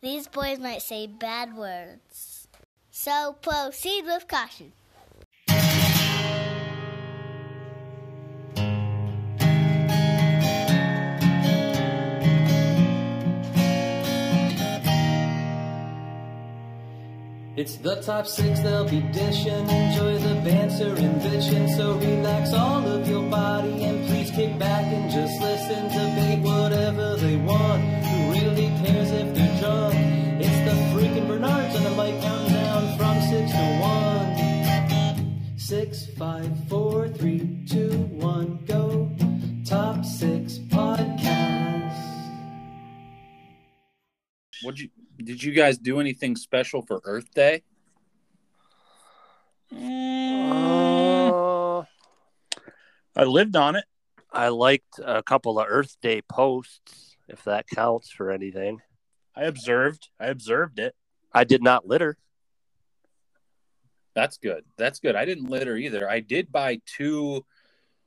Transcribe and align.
These 0.00 0.28
boys 0.28 0.60
might 0.60 0.82
say 0.82 1.08
bad 1.08 1.56
words. 1.56 2.46
So 2.90 3.36
proceed 3.42 4.04
with 4.04 4.28
caution. 4.28 4.72
It's 17.56 17.76
the 17.78 18.00
top 18.02 18.28
six 18.28 18.60
they'll 18.60 18.88
be 18.88 19.00
dishing. 19.00 19.68
Enjoy 19.68 20.16
the 20.18 20.36
banter 20.44 20.94
and 20.94 21.20
bitching. 21.20 21.76
So 21.76 21.98
relax 21.98 22.52
all 22.52 22.86
of 22.86 23.08
your 23.08 23.28
body 23.28 23.82
and 23.82 24.06
please 24.06 24.30
kick 24.30 24.56
back 24.60 24.84
and 24.84 25.10
just 25.10 25.40
listen. 25.40 25.88
Debate 25.88 26.38
whatever 26.38 27.16
they 27.16 27.34
want. 27.34 27.82
Who 27.82 28.30
really 28.30 28.68
cares 28.80 29.10
if 29.10 29.34
they're 29.34 29.47
one. 33.54 35.56
Six, 35.56 36.06
five, 36.16 36.50
four, 36.68 37.08
three, 37.08 37.64
two, 37.68 37.90
one, 38.12 38.64
go. 38.66 39.10
Top 39.64 40.04
six 40.04 40.58
podcast. 40.58 42.28
What 44.62 44.78
you 44.78 44.88
did 45.22 45.42
you 45.42 45.52
guys 45.52 45.78
do 45.78 46.00
anything 46.00 46.36
special 46.36 46.82
for 46.82 47.00
Earth 47.04 47.32
Day? 47.34 47.62
Uh, 49.70 51.82
I 53.14 53.24
lived 53.24 53.56
on 53.56 53.76
it. 53.76 53.84
I 54.32 54.48
liked 54.48 55.00
a 55.04 55.22
couple 55.22 55.58
of 55.58 55.66
Earth 55.68 55.96
Day 56.00 56.22
posts, 56.22 57.16
if 57.28 57.44
that 57.44 57.68
counts 57.68 58.10
for 58.10 58.30
anything. 58.30 58.80
I 59.34 59.44
observed. 59.44 60.08
I 60.18 60.26
observed 60.26 60.78
it. 60.78 60.94
I 61.32 61.44
did 61.44 61.62
not 61.62 61.86
litter. 61.86 62.16
That's 64.18 64.38
good. 64.38 64.64
That's 64.76 64.98
good. 64.98 65.14
I 65.14 65.24
didn't 65.24 65.48
litter 65.48 65.76
either. 65.76 66.10
I 66.10 66.18
did 66.18 66.50
buy 66.50 66.80
two 66.86 67.46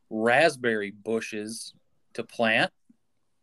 raspberry 0.09 0.91
bushes 0.91 1.73
to 2.15 2.23
plant. 2.25 2.69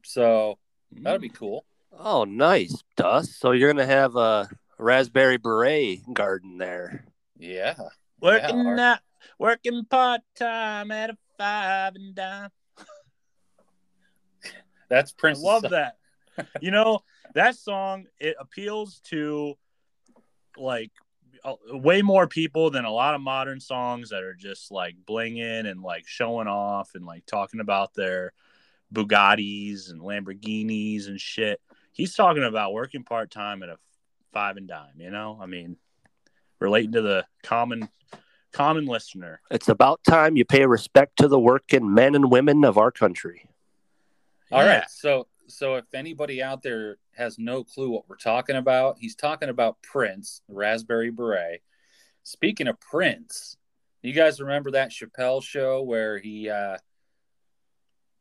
So 0.05 0.59
that'd 0.93 1.23
be 1.23 1.31
cool. 1.31 1.65
Oh, 1.99 2.25
nice, 2.25 2.77
Dust. 2.95 3.41
So 3.41 3.53
you're 3.53 3.73
gonna 3.73 3.87
have 3.87 4.17
a 4.17 4.51
raspberry 4.77 5.39
beret 5.39 6.01
garden 6.13 6.59
there. 6.59 7.07
Yeah. 7.39 7.75
Working 8.21 8.67
Art. 8.67 8.77
not 8.77 9.01
working 9.39 9.87
part 9.87 10.21
time 10.39 10.91
at 10.91 11.09
a 11.09 11.17
five 11.39 11.95
and 11.95 12.15
dime. 12.15 12.51
That's 14.91 15.13
I 15.13 15.15
Prince. 15.19 15.41
love 15.41 15.63
that. 15.71 15.97
you 16.61 16.71
know 16.71 17.01
that 17.35 17.57
song. 17.57 18.05
It 18.21 18.37
appeals 18.39 19.01
to 19.07 19.55
like 20.59 20.93
way 21.71 22.03
more 22.03 22.27
people 22.27 22.71
than 22.71 22.85
a 22.85 22.91
lot 22.91 23.15
of 23.15 23.21
modern 23.21 23.61
songs 23.61 24.11
that 24.11 24.23
are 24.23 24.35
just 24.35 24.71
like 24.71 24.97
blinging 25.07 25.71
and 25.71 25.83
like 25.83 26.07
showing 26.07 26.49
off 26.49 26.91
and 26.95 27.05
like 27.07 27.27
talking 27.27 27.61
about 27.61 27.95
their 27.95 28.33
Bugattis 28.93 29.91
and 29.91 30.01
Lamborghinis 30.01 31.09
and 31.09 31.21
shit. 31.21 31.61
He's 31.93 32.15
talking 32.15 32.45
about 32.45 32.73
working 32.73 33.05
part 33.05 33.31
time 33.31 33.63
at 33.63 33.69
a 33.69 33.77
five 34.33 34.57
and 34.57 34.69
dime. 34.69 34.99
You 34.99 35.11
know, 35.11 35.39
I 35.41 35.47
mean, 35.47 35.77
relating 36.59 36.93
to 36.93 37.03
the 37.03 37.27
common 37.43 37.89
common 38.53 38.87
listener. 38.87 39.41
It's 39.51 39.69
about 39.69 40.01
time 40.05 40.37
you 40.37 40.45
pay 40.45 40.65
respect 40.67 41.19
to 41.19 41.29
the 41.29 41.39
working 41.39 41.93
men 41.93 42.15
and 42.15 42.31
women 42.31 42.65
of 42.65 42.79
our 42.79 42.91
country. 42.91 43.47
All 44.51 44.63
Yeah. 44.65 44.79
right. 44.79 44.91
So 44.91 45.27
so 45.49 45.77
if 45.77 45.85
anybody 45.95 46.43
out 46.43 46.63
there 46.63 46.97
has 47.19 47.39
no 47.39 47.65
clue 47.65 47.91
what 47.91 48.09
we're 48.09 48.17
talking 48.17 48.57
about, 48.57 48.97
he's 48.99 49.15
talking 49.17 49.49
about 49.49 49.83
Prince, 49.83 50.41
the 50.49 50.55
Raspberry 50.55 51.11
Beret. 51.11 51.63
Speaking 52.23 52.69
of 52.69 52.81
Prince, 52.81 53.57
you 54.03 54.13
guys 54.13 54.41
remember 54.41 54.71
that 54.73 54.91
Chappelle 54.91 55.43
show 55.43 55.83
where 55.83 56.19
he 56.19 56.49
uh, 56.49 56.77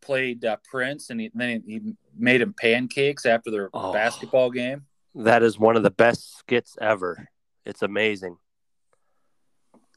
played 0.01 0.43
uh, 0.43 0.57
Prince 0.69 1.09
and 1.11 1.19
he, 1.21 1.31
then 1.33 1.63
he 1.65 1.93
made 2.17 2.41
him 2.41 2.53
pancakes 2.53 3.25
after 3.25 3.51
their 3.51 3.69
Oh. 3.73 3.93
basketball 3.93 4.49
game? 4.49 4.85
That 5.15 5.43
is 5.43 5.57
one 5.59 5.75
of 5.77 5.83
the 5.83 5.91
best 5.91 6.37
skits 6.39 6.75
ever. 6.81 7.27
It's 7.65 7.81
amazing. 7.83 8.37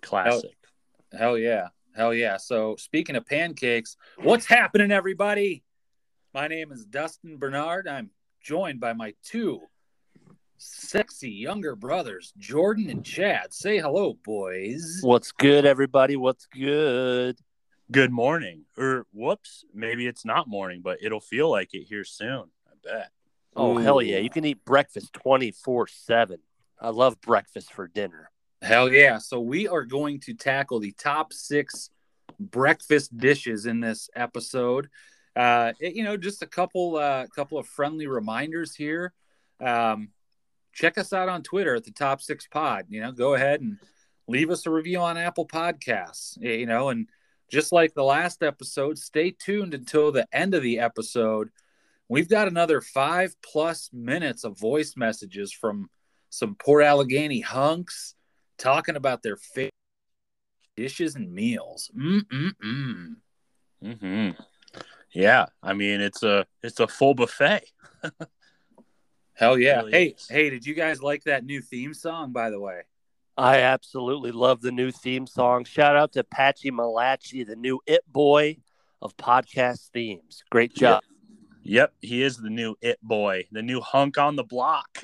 Classic. 0.03 0.51
Hell 1.17 1.39
yeah. 1.39 1.69
Hell 1.95 2.15
yeah. 2.15 2.37
So, 2.37 2.77
speaking 2.77 3.17
of 3.17 3.27
pancakes, 3.27 3.97
what's 4.19 4.47
happening, 4.47 4.91
everybody? 4.91 5.63
My 6.33 6.49
name 6.49 6.71
is 6.73 6.85
Dustin 6.85 7.37
Bernard. 7.39 7.89
I'm 7.89 8.11
joined 8.41 8.81
by 8.81 8.93
my 8.93 9.15
two 9.23 9.61
sexy 10.61 11.31
younger 11.31 11.75
brothers, 11.75 12.33
Jordan 12.39 12.91
and 12.91 13.05
Chad. 13.05 13.53
Say 13.53 13.79
hello, 13.79 14.17
boys. 14.25 15.01
What's 15.03 15.33
good, 15.33 15.65
everybody? 15.65 16.17
What's 16.17 16.47
good? 16.47 17.39
Good 17.91 18.13
morning. 18.13 18.65
Or 18.77 19.07
whoops, 19.13 19.65
maybe 19.75 20.07
it's 20.07 20.25
not 20.25 20.49
morning, 20.49 20.81
but 20.83 20.99
it'll 21.03 21.21
feel 21.21 21.51
like 21.51 21.75
it 21.75 21.85
here 21.85 22.05
soon. 22.05 22.45
I 22.67 22.73
bet. 22.85 23.11
Oh, 23.57 23.79
hell 23.79 24.01
yeah. 24.01 24.19
You 24.19 24.31
can 24.31 24.45
eat 24.45 24.65
breakfast 24.65 25.13
24 25.15 25.89
7. 25.89 26.39
I 26.81 26.91
love 26.91 27.21
breakfast 27.21 27.73
for 27.73 27.89
dinner. 27.89 28.31
Hell 28.63 28.93
yeah. 28.93 29.19
So, 29.19 29.41
we 29.41 29.67
are 29.67 29.85
going 29.85 30.21
to 30.21 30.35
tackle 30.35 30.79
the 30.79 30.93
top 30.93 31.33
six 31.33 31.91
breakfast 32.39 33.17
dishes 33.17 33.67
in 33.67 33.81
this 33.81 34.09
episode. 34.15 34.89
Uh, 35.37 35.73
it- 35.81 35.95
you 35.95 36.05
know, 36.05 36.17
just 36.17 36.43
a 36.43 36.47
couple, 36.47 36.97
uh, 36.97 37.27
couple 37.29 37.59
of 37.59 37.67
friendly 37.67 38.07
reminders 38.07 38.75
here. 38.75 39.13
Um, 39.61 40.11
check 40.73 40.99
us 40.99 41.13
out 41.13 41.29
on 41.29 41.43
Twitter 41.43 41.75
at 41.75 41.85
the 41.85 41.91
Top 41.93 42.21
Six 42.21 42.47
Pod. 42.47 42.87
You 42.89 43.01
know, 43.01 43.13
go 43.13 43.35
ahead 43.35 43.61
and 43.61 43.79
leave 44.27 44.51
us 44.51 44.67
a 44.67 44.71
review 44.71 44.99
on 45.01 45.17
Apple 45.17 45.47
Podcasts. 45.47 46.41
You 46.41 46.67
know, 46.67 46.89
and 46.89 47.09
just 47.49 47.73
like 47.73 47.95
the 47.95 48.05
last 48.05 48.43
episode, 48.43 48.99
stay 48.99 49.31
tuned 49.33 49.75
until 49.75 50.13
the 50.13 50.27
end 50.33 50.55
of 50.55 50.63
the 50.63 50.79
episode. 50.79 51.51
We've 52.09 52.29
got 52.29 52.49
another 52.49 52.81
five 52.81 53.35
plus 53.43 53.91
minutes 53.93 54.45
of 54.45 54.59
voice 54.59 54.95
messages 54.97 55.53
from 55.53 55.91
some 56.29 56.55
Port 56.57 56.85
Allegany 56.85 57.43
hunks 57.43 58.15
talking 58.59 58.97
about 58.97 59.23
their 59.23 59.37
favorite 59.37 59.71
dishes 60.77 61.15
and 61.15 61.33
meals. 61.33 61.91
Mm-mm-mm. 61.97 63.15
hmm 63.83 64.31
Yeah, 65.13 65.47
I 65.63 65.75
mean 65.75 66.01
it's 66.01 66.23
a 66.23 66.47
it's 66.63 66.81
a 66.81 66.87
full 66.87 67.15
buffet. 67.15 67.63
Hell 69.35 69.59
yeah. 69.59 69.79
Really 69.79 69.93
hey, 69.93 70.07
is. 70.09 70.29
hey, 70.29 70.51
did 70.51 70.67
you 70.67 70.75
guys 70.75 71.03
like 71.03 71.25
that 71.25 71.45
new 71.45 71.61
theme 71.61 71.95
song, 71.95 72.33
by 72.33 72.51
the 72.51 72.61
way? 72.61 72.83
I 73.37 73.61
absolutely 73.61 74.33
love 74.33 74.61
the 74.61 74.71
new 74.71 74.91
theme 74.91 75.27
song. 75.27 75.65
Shout 75.65 75.97
out 75.97 76.13
to 76.13 76.25
Patchy 76.25 76.71
Malachi, 76.71 77.43
the 77.45 77.57
new 77.57 77.81
it 77.87 78.03
boy 78.07 78.59
of 79.01 79.17
podcast 79.17 79.89
themes. 79.93 80.45
Great 80.51 80.75
job. 80.75 81.03
Yep, 81.63 81.95
he 82.01 82.23
is 82.23 82.37
the 82.37 82.51
new 82.51 82.77
it 82.83 82.99
boy, 83.03 83.47
the 83.51 83.63
new 83.63 83.81
hunk 83.81 84.19
on 84.19 84.37
the 84.37 84.45
block. 84.45 84.99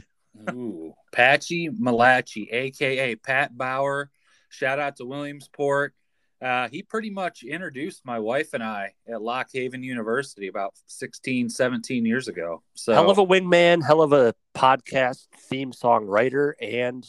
Ooh, 0.51 0.93
Patchy 1.13 1.71
Malachi, 1.71 2.49
aka 2.51 3.15
Pat 3.17 3.57
Bauer. 3.57 4.11
Shout 4.51 4.79
out 4.79 4.97
to 4.97 5.07
Williamsport. 5.07 5.95
Uh, 6.43 6.69
he 6.69 6.83
pretty 6.83 7.09
much 7.09 7.43
introduced 7.45 8.05
my 8.05 8.19
wife 8.19 8.53
and 8.53 8.63
I 8.63 8.93
at 9.09 9.23
Lock 9.23 9.49
Haven 9.55 9.83
University 9.83 10.49
about 10.49 10.75
16, 10.87 11.49
17 11.49 12.05
years 12.05 12.29
ago. 12.29 12.63
So 12.75 12.93
Hell 12.93 13.11
of 13.11 13.17
a 13.19 13.25
wingman, 13.27 13.83
hell 13.83 14.03
of 14.03 14.13
a 14.13 14.35
podcast 14.55 15.29
theme 15.49 15.73
song 15.73 16.05
writer 16.05 16.55
and 16.61 17.07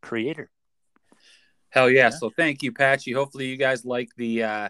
creator. 0.00 0.50
Hell 1.68 1.90
yeah. 1.90 2.04
Yeah. 2.04 2.10
So 2.10 2.30
thank 2.30 2.62
you, 2.62 2.72
Patchy. 2.72 3.12
Hopefully 3.12 3.46
you 3.46 3.56
guys 3.56 3.84
like 3.84 4.08
the 4.16 4.42
uh 4.44 4.68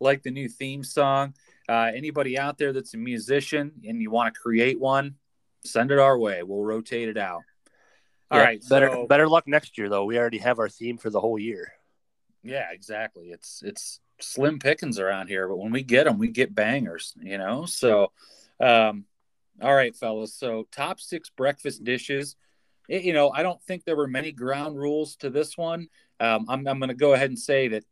like 0.00 0.22
the 0.24 0.30
new 0.32 0.48
theme 0.48 0.82
song. 0.82 1.34
Uh 1.68 1.90
anybody 1.94 2.36
out 2.36 2.58
there 2.58 2.72
that's 2.72 2.94
a 2.94 2.98
musician 2.98 3.70
and 3.86 4.02
you 4.02 4.10
want 4.10 4.34
to 4.34 4.40
create 4.40 4.80
one, 4.80 5.14
send 5.64 5.92
it 5.92 5.98
our 6.00 6.18
way. 6.18 6.42
We'll 6.42 6.64
rotate 6.64 7.08
it 7.08 7.16
out. 7.16 7.42
All 8.32 8.38
Yeah, 8.38 8.44
right. 8.44 8.62
Better 8.68 8.90
so- 8.92 9.06
better 9.06 9.28
luck 9.28 9.46
next 9.46 9.78
year 9.78 9.88
though. 9.88 10.04
We 10.04 10.18
already 10.18 10.38
have 10.38 10.58
our 10.58 10.68
theme 10.68 10.98
for 10.98 11.08
the 11.08 11.20
whole 11.20 11.38
year. 11.38 11.72
Yeah, 12.44 12.66
exactly. 12.72 13.30
It's 13.30 13.62
it's 13.64 14.00
slim 14.20 14.58
pickings 14.58 14.98
around 14.98 15.28
here, 15.28 15.48
but 15.48 15.56
when 15.56 15.72
we 15.72 15.82
get 15.82 16.04
them, 16.04 16.18
we 16.18 16.28
get 16.28 16.54
bangers, 16.54 17.14
you 17.20 17.38
know? 17.38 17.64
So 17.64 18.12
um 18.60 19.06
all 19.62 19.74
right, 19.74 19.94
fellas. 19.94 20.34
So 20.34 20.66
top 20.72 21.00
6 21.00 21.30
breakfast 21.30 21.84
dishes. 21.84 22.36
It- 22.88 23.04
you 23.04 23.12
know, 23.12 23.30
I 23.30 23.42
don't 23.42 23.62
think 23.62 23.84
there 23.84 23.96
were 23.96 24.08
many 24.08 24.32
ground 24.32 24.76
rules 24.76 25.16
to 25.16 25.30
this 25.30 25.56
one. 25.56 25.88
Um, 26.20 26.46
I'm, 26.48 26.66
I'm 26.66 26.78
going 26.78 26.88
to 26.88 26.94
go 26.94 27.14
ahead 27.14 27.30
and 27.30 27.38
say 27.38 27.68
that 27.68 27.84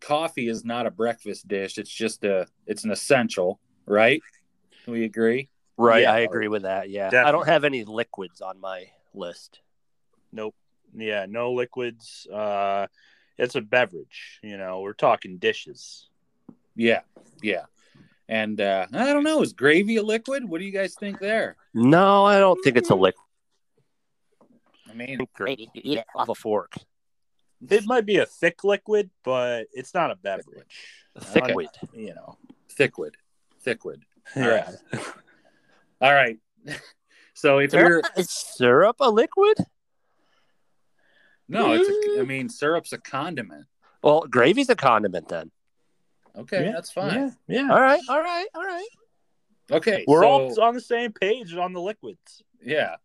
coffee 0.00 0.48
is 0.48 0.64
not 0.64 0.86
a 0.86 0.90
breakfast 0.90 1.48
dish. 1.48 1.78
It's 1.78 1.90
just 1.90 2.24
a, 2.24 2.46
it's 2.66 2.84
an 2.84 2.90
essential, 2.90 3.58
right? 3.86 4.20
We 4.86 5.04
agree? 5.04 5.48
Right, 5.76 6.02
Yeah. 6.02 6.12
I 6.12 6.20
agree 6.20 6.48
with 6.48 6.62
that. 6.62 6.90
Yeah. 6.90 7.10
I 7.24 7.32
don't 7.32 7.46
have 7.46 7.64
any 7.64 7.84
liquids 7.84 8.40
on 8.40 8.60
my 8.60 8.86
list. 9.14 9.60
Nope. 10.32 10.54
Yeah, 10.96 11.26
no 11.28 11.52
liquids. 11.52 12.26
Uh 12.32 12.86
it's 13.38 13.54
a 13.54 13.60
beverage, 13.60 14.40
you 14.42 14.56
know. 14.56 14.80
We're 14.80 14.92
talking 14.92 15.38
dishes. 15.38 16.08
Yeah, 16.76 17.00
yeah. 17.42 17.64
And 18.28 18.60
uh, 18.60 18.86
I 18.92 19.12
don't 19.12 19.24
know, 19.24 19.42
is 19.42 19.52
gravy 19.52 19.96
a 19.96 20.02
liquid? 20.02 20.48
What 20.48 20.58
do 20.58 20.64
you 20.64 20.72
guys 20.72 20.94
think 20.94 21.18
there? 21.20 21.56
No, 21.74 22.24
I 22.24 22.38
don't 22.38 22.58
think 22.64 22.76
it's 22.76 22.90
a 22.90 22.94
liquid. 22.94 23.20
I 24.88 24.94
mean, 24.94 25.18
Gravy. 25.34 25.68
You 25.74 25.82
eat 25.84 25.98
it 25.98 26.06
off 26.14 26.28
a 26.28 26.34
fork. 26.34 26.74
It 27.68 27.84
might 27.86 28.06
be 28.06 28.18
a 28.18 28.26
thick 28.26 28.62
liquid, 28.64 29.10
but 29.24 29.66
it's 29.72 29.92
not 29.92 30.10
a 30.10 30.16
beverage. 30.16 31.00
Thick 31.18 31.44
Okay. 31.44 31.54
weed. 31.54 31.68
You 31.92 32.14
know. 32.14 32.38
thick 32.70 32.94
thickwood, 32.94 33.14
thickwood. 33.64 34.02
Yeah. 34.36 34.70
All 36.00 36.12
right. 36.12 36.38
So 37.36 37.58
if 37.58 37.72
you're 37.72 38.00
Is 38.16 38.30
syrup 38.30 38.96
a 39.00 39.10
liquid? 39.10 39.58
No, 41.48 41.72
it's 41.72 41.88
a, 41.88 42.20
I 42.20 42.24
mean 42.24 42.48
syrup's 42.48 42.92
a 42.92 42.98
condiment. 42.98 43.66
Well, 44.02 44.22
gravy's 44.28 44.68
a 44.68 44.76
condiment 44.76 45.28
then. 45.28 45.50
Okay, 46.36 46.66
Yeah, 46.66 46.72
that's 46.72 46.90
fine. 46.90 47.34
Yeah. 47.46 47.62
yeah. 47.62 47.72
All 47.72 47.80
right, 47.80 48.00
all 48.08 48.20
right, 48.20 48.46
all 48.54 48.64
right. 48.64 48.88
Okay, 49.70 50.04
We're 50.06 50.22
so, 50.22 50.28
all 50.28 50.60
on 50.62 50.74
the 50.74 50.80
same 50.80 51.12
page 51.12 51.54
on 51.54 51.72
the 51.72 51.80
liquids. 51.80 52.42
yeah, 52.62 52.96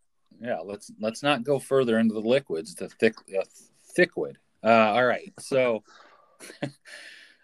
yeah. 0.41 0.59
Let's 0.59 0.91
let's 0.99 1.23
not 1.23 1.43
go 1.43 1.59
further 1.59 1.99
into 1.99 2.13
the 2.13 2.21
liquids. 2.21 2.75
The 2.75 2.89
thick 2.89 3.15
uh, 3.37 3.43
thickwood. 3.97 4.35
Uh, 4.63 4.93
all 4.93 5.05
right, 5.05 5.31
so. 5.39 5.83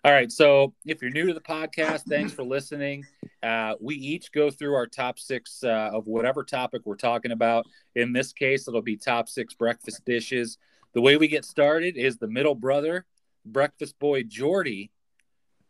All 0.06 0.12
right. 0.12 0.32
So 0.32 0.76
if 0.86 1.02
you're 1.02 1.10
new 1.10 1.26
to 1.26 1.34
the 1.34 1.42
podcast, 1.42 2.04
thanks 2.08 2.32
for 2.32 2.44
listening. 2.44 3.08
Uh, 3.42 3.74
we 3.82 3.96
each 3.96 4.32
go 4.32 4.52
through 4.52 4.76
our 4.76 4.86
top 4.86 5.18
six 5.18 5.64
uh, 5.64 5.90
of 5.92 6.06
whatever 6.06 6.44
topic 6.44 6.84
we're 6.86 6.96
talking 6.96 7.32
about. 7.32 7.66
In 7.96 8.14
this 8.14 8.32
case, 8.32 8.68
it'll 8.68 8.84
be 8.84 8.98
top 8.98 9.28
six 9.28 9.56
breakfast 9.56 10.06
dishes. 10.06 10.60
The 10.96 11.02
way 11.02 11.18
we 11.18 11.28
get 11.28 11.46
started 11.46 11.96
is 11.98 12.18
the 12.18 12.28
middle 12.28 12.56
brother, 12.56 13.06
breakfast 13.46 14.00
boy 14.00 14.24
Jordy, 14.24 14.92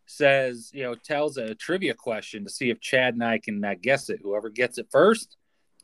says, 0.05 0.69
you 0.71 0.83
know, 0.83 0.93
tells 0.95 1.35
a 1.37 1.55
trivia 1.55 1.95
question 1.95 2.43
to 2.45 2.49
see 2.49 2.69
if 2.69 2.79
Chad 2.79 3.15
and 3.15 3.23
I 3.23 3.39
can 3.39 3.65
uh, 3.65 3.73
guess 3.81 4.09
it. 4.09 4.19
Whoever 4.23 4.49
gets 4.49 4.77
it 4.77 4.87
first 4.91 5.35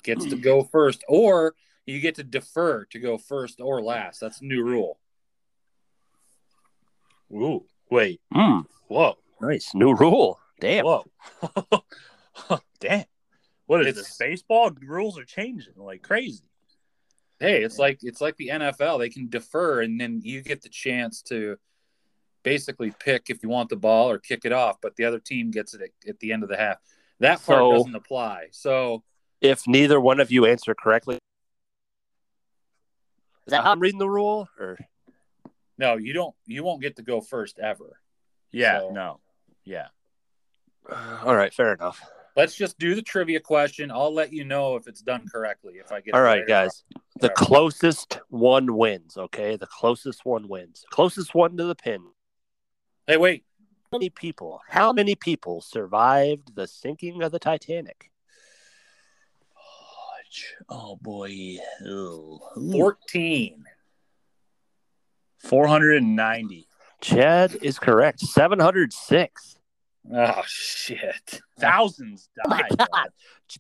gets 0.03 0.25
to 0.27 0.35
go 0.35 0.63
first, 0.63 1.03
or 1.09 1.55
you 1.87 1.99
get 1.99 2.15
to 2.15 2.23
defer 2.23 2.85
to 2.85 2.99
go 2.99 3.17
first 3.17 3.59
or 3.59 3.81
last. 3.81 4.19
That's 4.19 4.41
a 4.41 4.45
new 4.45 4.63
rule. 4.63 4.99
Ooh. 7.33 7.65
Wait. 7.89 8.21
Mm, 8.33 8.65
Whoa. 8.87 9.17
nice. 9.41 9.73
New 9.73 9.93
rule. 9.95 10.39
Damn. 10.59 10.85
Whoa. 10.85 11.05
Damn. 12.79 13.05
What 13.65 13.81
is 13.81 13.87
It's- 13.87 14.07
this? 14.07 14.17
Baseball 14.17 14.71
rules 14.81 15.17
are 15.17 15.25
changing 15.25 15.73
like 15.77 16.03
crazy. 16.03 16.43
Hey, 17.41 17.63
it's 17.63 17.79
like 17.79 17.99
it's 18.03 18.21
like 18.21 18.37
the 18.37 18.49
NFL. 18.49 18.99
They 18.99 19.09
can 19.09 19.27
defer, 19.27 19.81
and 19.81 19.99
then 19.99 20.21
you 20.23 20.41
get 20.43 20.61
the 20.61 20.69
chance 20.69 21.23
to 21.23 21.57
basically 22.43 22.93
pick 22.99 23.31
if 23.31 23.41
you 23.41 23.49
want 23.49 23.69
the 23.69 23.75
ball 23.75 24.11
or 24.11 24.19
kick 24.19 24.45
it 24.45 24.51
off. 24.51 24.77
But 24.79 24.95
the 24.95 25.05
other 25.05 25.19
team 25.19 25.49
gets 25.49 25.73
it 25.73 25.81
at, 25.81 25.89
at 26.07 26.19
the 26.19 26.31
end 26.33 26.43
of 26.43 26.49
the 26.49 26.57
half. 26.57 26.77
That 27.19 27.43
part 27.43 27.59
So- 27.59 27.71
doesn't 27.73 27.95
apply. 27.95 28.49
So 28.51 29.03
If 29.41 29.67
neither 29.67 29.99
one 29.99 30.19
of 30.19 30.31
you 30.31 30.45
answer 30.45 30.75
correctly, 30.75 31.15
is 33.47 33.51
that 33.51 33.63
how 33.63 33.71
I'm 33.71 33.79
reading 33.79 33.99
the 33.99 34.07
rule? 34.09 34.47
Or 34.59 34.77
no, 35.79 35.97
you 35.97 36.13
don't. 36.13 36.35
You 36.45 36.63
won't 36.63 36.81
get 36.81 36.97
to 36.97 37.01
go 37.01 37.21
first 37.21 37.57
ever. 37.57 37.99
Yeah. 38.51 38.81
So- 38.81 38.89
No. 38.91 39.19
Yeah. 39.65 39.87
all 41.23 41.35
right, 41.35 41.51
fair 41.53 41.73
enough. 41.73 42.03
Let's 42.35 42.55
just 42.55 42.79
do 42.79 42.95
the 42.95 43.01
trivia 43.01 43.39
question. 43.39 43.91
I'll 43.91 44.13
let 44.13 44.31
you 44.31 44.43
know 44.45 44.75
if 44.75 44.87
it's 44.87 45.01
done 45.01 45.25
correctly. 45.31 45.75
If 45.75 45.91
I 45.91 45.99
get 45.99 46.09
it 46.09 46.13
All 46.15 46.21
right, 46.21 46.47
guys. 46.47 46.83
The 47.19 47.29
closest 47.29 48.19
one 48.29 48.77
wins. 48.77 49.17
Okay, 49.17 49.57
the 49.57 49.67
closest 49.67 50.25
one 50.25 50.47
wins. 50.47 50.83
Closest 50.91 51.35
one 51.35 51.57
to 51.57 51.65
the 51.65 51.75
pin. 51.75 52.01
Hey, 53.05 53.17
wait. 53.17 53.43
How 53.91 53.97
many 53.97 54.09
people? 54.09 54.61
How 54.69 54.93
many 54.93 55.15
people 55.15 55.61
survived 55.61 56.55
the 56.55 56.67
sinking 56.67 57.21
of 57.21 57.31
the 57.31 57.39
Titanic? 57.39 58.09
Oh 60.69 60.95
boy. 60.95 61.57
Fourteen. 62.71 63.65
490 65.39 66.67
Chad 67.01 67.57
is 67.61 67.79
correct. 67.79 68.21
Seven 68.21 68.59
hundred 68.59 68.93
six. 68.93 69.57
Oh 70.13 70.41
shit. 70.47 71.41
thousands 71.59 72.29
Oh 72.45 72.49
my 72.49 72.63
god, 72.77 73.09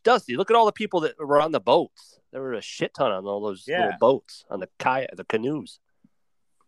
Dusty! 0.03 0.35
Look 0.35 0.49
at 0.49 0.55
all 0.57 0.65
the 0.65 0.71
people 0.71 1.01
that 1.01 1.15
were 1.19 1.39
on 1.41 1.51
the 1.51 1.59
boats. 1.59 2.19
There 2.31 2.41
were 2.41 2.53
a 2.53 2.61
shit 2.61 2.93
ton 2.93 3.11
on 3.11 3.25
all 3.25 3.41
those 3.41 3.65
Yeah. 3.67 3.85
little 3.85 3.99
boats 3.99 4.43
on 4.49 4.59
the 4.59 4.69
kayak, 4.79 5.15
the 5.15 5.25
canoes. 5.25 5.79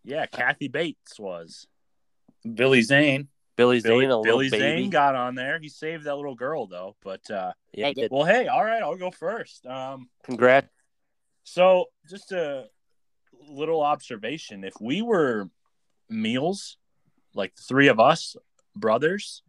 yeah, 0.03 0.25
Kathy 0.25 0.67
Bates 0.67 1.19
was. 1.19 1.67
Billy 2.53 2.81
Zane. 2.81 3.29
Billy 3.55 3.79
Zane, 3.79 3.91
Billy, 3.91 4.05
a 4.05 4.07
little 4.09 4.23
Billy 4.23 4.49
baby. 4.49 4.81
Zane 4.81 4.89
got 4.89 5.15
on 5.15 5.35
there. 5.35 5.59
He 5.59 5.69
saved 5.69 6.03
that 6.05 6.15
little 6.15 6.35
girl 6.35 6.67
though. 6.67 6.95
But 7.03 7.29
uh 7.31 7.53
yeah, 7.73 7.87
he 7.89 7.93
did. 7.93 8.11
well, 8.11 8.25
hey, 8.25 8.47
all 8.47 8.63
right, 8.65 8.81
I'll 8.83 8.95
go 8.97 9.11
first. 9.11 9.65
Um 9.65 10.09
Congrats. 10.23 10.67
So, 11.45 11.85
just 12.09 12.31
a 12.31 12.67
little 13.49 13.81
observation: 13.81 14.63
if 14.63 14.73
we 14.81 15.01
were 15.01 15.49
meals, 16.09 16.77
like 17.33 17.55
the 17.55 17.61
three 17.63 17.89
of 17.89 17.99
us 17.99 18.35
brothers, 18.75 19.42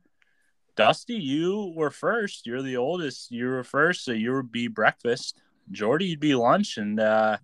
Dusty, 0.76 1.15
you 1.15 1.73
were 1.76 1.91
first. 1.91 2.47
You're 2.47 2.62
the 2.62 2.76
oldest. 2.76 3.31
You 3.31 3.47
were 3.47 3.65
first, 3.65 4.05
so 4.05 4.12
you 4.12 4.32
would 4.35 4.50
be 4.50 4.67
breakfast. 4.67 5.38
Jordy, 5.71 6.06
you'd 6.06 6.21
be 6.21 6.35
lunch, 6.35 6.76
and 6.79 6.99
uh, 6.99 7.38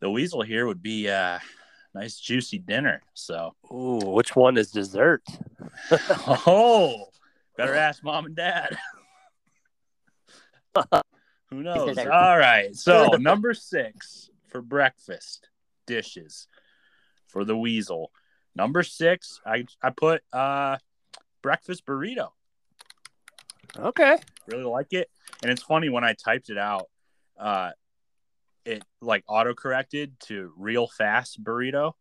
the 0.00 0.10
weasel 0.10 0.42
here 0.42 0.66
would 0.66 0.82
be 0.82 1.08
uh, 1.08 1.38
nice 1.94 2.18
juicy 2.18 2.58
dinner. 2.58 3.02
So, 3.14 3.54
Ooh, 3.72 4.00
which 4.04 4.36
one 4.36 4.56
is 4.58 4.70
dessert? 4.70 5.22
oh, 6.46 7.06
better 7.56 7.74
ask 7.74 8.04
mom 8.04 8.26
and 8.26 8.36
dad. 8.36 8.76
Who 11.50 11.62
knows? 11.62 11.96
All 11.98 12.38
right. 12.38 12.74
So, 12.76 13.10
number 13.20 13.54
six 13.54 14.30
for 14.48 14.60
breakfast 14.60 15.48
dishes 15.86 16.48
for 17.28 17.44
the 17.44 17.56
weasel. 17.56 18.10
Number 18.54 18.82
six, 18.82 19.40
I, 19.44 19.64
I 19.82 19.90
put 19.90 20.22
uh, 20.32 20.78
breakfast 21.42 21.86
burrito. 21.86 22.28
Okay. 23.78 24.18
Really 24.46 24.64
like 24.64 24.92
it. 24.92 25.10
And 25.42 25.50
it's 25.50 25.62
funny 25.62 25.88
when 25.88 26.04
I 26.04 26.14
typed 26.14 26.50
it 26.50 26.58
out, 26.58 26.88
uh, 27.38 27.70
it 28.64 28.82
like 29.00 29.24
auto 29.26 29.54
corrected 29.54 30.14
to 30.26 30.52
real 30.56 30.86
fast 30.86 31.42
burrito. 31.42 31.92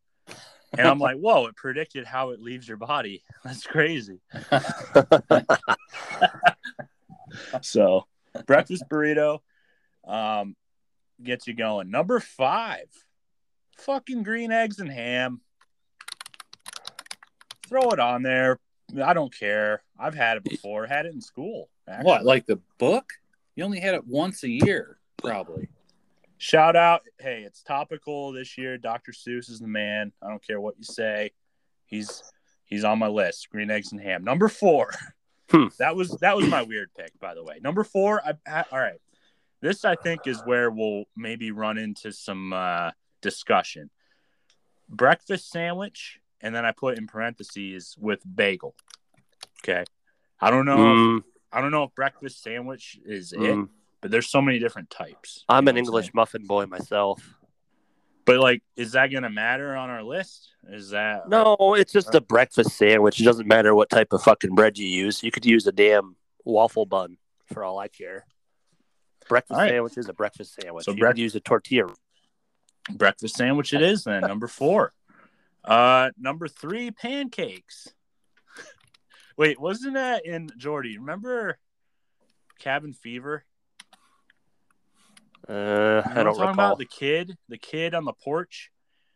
And 0.76 0.88
I'm 0.88 1.00
like, 1.00 1.18
whoa, 1.18 1.48
it 1.48 1.56
predicted 1.56 2.06
how 2.06 2.32
it 2.32 2.42
leaves 2.42 2.68
your 2.68 2.78
body. 2.78 3.24
That's 3.44 3.66
crazy. 3.66 4.20
So 7.62 8.06
breakfast 8.46 8.84
burrito 8.90 9.40
um, 10.06 10.56
gets 11.22 11.48
you 11.48 11.54
going. 11.54 11.90
Number 11.90 12.20
five, 12.20 12.88
fucking 13.78 14.24
green 14.24 14.52
eggs 14.52 14.80
and 14.80 14.92
ham. 14.92 15.42
Throw 17.68 17.92
it 17.92 18.00
on 18.00 18.24
there. 18.24 18.60
I 19.04 19.14
don't 19.14 19.36
care. 19.36 19.84
I've 20.04 20.16
had 20.16 20.38
it 20.38 20.44
before. 20.44 20.86
Had 20.86 21.06
it 21.06 21.14
in 21.14 21.22
school. 21.22 21.70
actually. 21.88 22.06
What? 22.06 22.26
Like 22.26 22.46
the 22.46 22.60
book? 22.78 23.14
You 23.56 23.64
only 23.64 23.80
had 23.80 23.96
it 23.96 24.06
once 24.06 24.44
a 24.44 24.50
year, 24.50 24.98
probably. 25.18 25.70
Shout 26.38 26.76
out. 26.76 27.04
Hey, 27.20 27.44
it's 27.46 27.64
topical 27.64 28.34
this 28.34 28.58
year. 28.58 28.78
Dr. 28.78 29.14
Seuss 29.14 29.50
is 29.50 29.60
the 29.60 29.68
man. 29.68 30.12
I 30.22 30.28
don't 30.28 30.46
care 30.46 30.60
what 30.60 30.76
you 30.78 30.84
say. 30.84 31.32
He's 31.86 32.22
he's 32.66 32.84
on 32.84 33.00
my 33.00 33.08
list. 33.08 33.50
Green 33.50 33.72
eggs 33.72 33.94
and 33.94 34.02
ham. 34.02 34.24
Number 34.24 34.50
four. 34.50 34.92
Hmm. 35.50 35.68
That 35.78 35.96
was 35.96 36.10
that 36.20 36.36
was 36.36 36.48
my 36.48 36.64
weird 36.64 36.90
pick, 36.98 37.18
by 37.20 37.34
the 37.36 37.44
way. 37.44 37.60
Number 37.62 37.84
four. 37.84 38.22
I, 38.26 38.34
I 38.46 38.66
all 38.72 38.80
right. 38.80 39.00
This 39.62 39.86
I 39.86 39.96
think 39.96 40.28
is 40.28 40.42
where 40.44 40.70
we'll 40.70 41.06
maybe 41.16 41.52
run 41.52 41.78
into 41.78 42.12
some 42.12 42.52
uh, 42.52 42.92
discussion. 43.22 43.90
Breakfast 44.90 45.50
sandwich, 45.50 46.20
and 46.42 46.54
then 46.54 46.66
I 46.66 46.72
put 46.74 46.98
in 46.98 47.08
parentheses 47.08 47.96
with 47.98 48.22
bagel. 48.36 48.76
Okay. 49.64 49.84
I 50.40 50.50
don't 50.50 50.66
know. 50.66 50.78
Mm, 50.78 51.18
If, 51.20 51.24
I 51.52 51.62
don't 51.62 51.72
know 51.72 51.84
if 51.84 51.96
breakfast 51.96 52.44
sandwich 52.44 53.00
is 53.06 53.32
it, 53.34 53.40
mm. 53.40 53.70
but 54.02 54.12
there's 54.12 54.30
so 54.30 54.42
many 54.42 54.60
different 54.60 54.90
types. 54.90 55.46
I'm 55.48 55.68
an 55.68 55.78
English 55.78 56.14
muffin 56.14 56.46
boy 56.46 56.66
myself. 56.66 57.22
But 58.26 58.40
like, 58.40 58.62
is 58.76 58.94
that 58.94 59.08
gonna 59.08 59.30
matter 59.30 59.76
on 59.76 59.90
our 59.90 60.04
list? 60.04 60.50
Is 60.70 60.92
that 60.92 61.28
No, 61.28 61.76
it's 61.78 61.92
just 61.92 62.16
a 62.16 62.22
breakfast 62.22 62.78
sandwich. 62.78 63.20
It 63.20 63.26
doesn't 63.26 63.48
matter 63.48 63.76
what 63.76 63.90
type 63.90 64.14
of 64.14 64.24
fucking 64.24 64.56
bread 64.56 64.78
you 64.78 64.88
use. 64.88 65.24
You 65.24 65.32
could 65.32 65.46
use 65.46 65.68
a 65.68 65.72
damn 65.74 66.16
waffle 66.46 66.86
bun 66.86 67.18
for 67.52 67.64
all 67.64 67.78
I 67.80 67.90
care. 67.90 68.26
Breakfast 69.28 69.58
right. 69.58 69.70
sandwich 69.72 69.98
is 69.98 70.10
a 70.10 70.14
breakfast 70.14 70.58
sandwich. 70.62 70.86
So 70.86 70.92
you 70.92 71.04
brec- 71.04 71.10
could 71.10 71.20
use 71.20 71.36
a 71.36 71.40
tortilla. 71.40 71.94
breakfast 72.94 73.36
sandwich? 73.36 73.74
It 73.74 73.82
is 73.82 74.04
then 74.06 74.22
number 74.22 74.48
four. 74.48 74.94
Uh, 75.64 76.12
number 76.18 76.48
three, 76.48 76.92
pancakes. 76.92 77.94
Wait, 79.38 79.60
wasn't 79.60 79.96
that 79.96 80.26
in 80.26 80.50
Jordy? 80.58 80.98
Remember 80.98 81.58
Cabin 82.60 82.94
Fever? 82.94 83.44
Uh, 85.48 85.54
You 85.54 85.58
know 85.58 86.04
I 86.06 86.24
don't 86.24 86.28
recall. 86.38 86.50
about 86.50 86.78
the 86.78 86.86
kid, 86.86 87.38
the 87.50 87.58
kid 87.58 87.94
on 87.94 88.06
the 88.06 88.14
porch, 88.14 88.72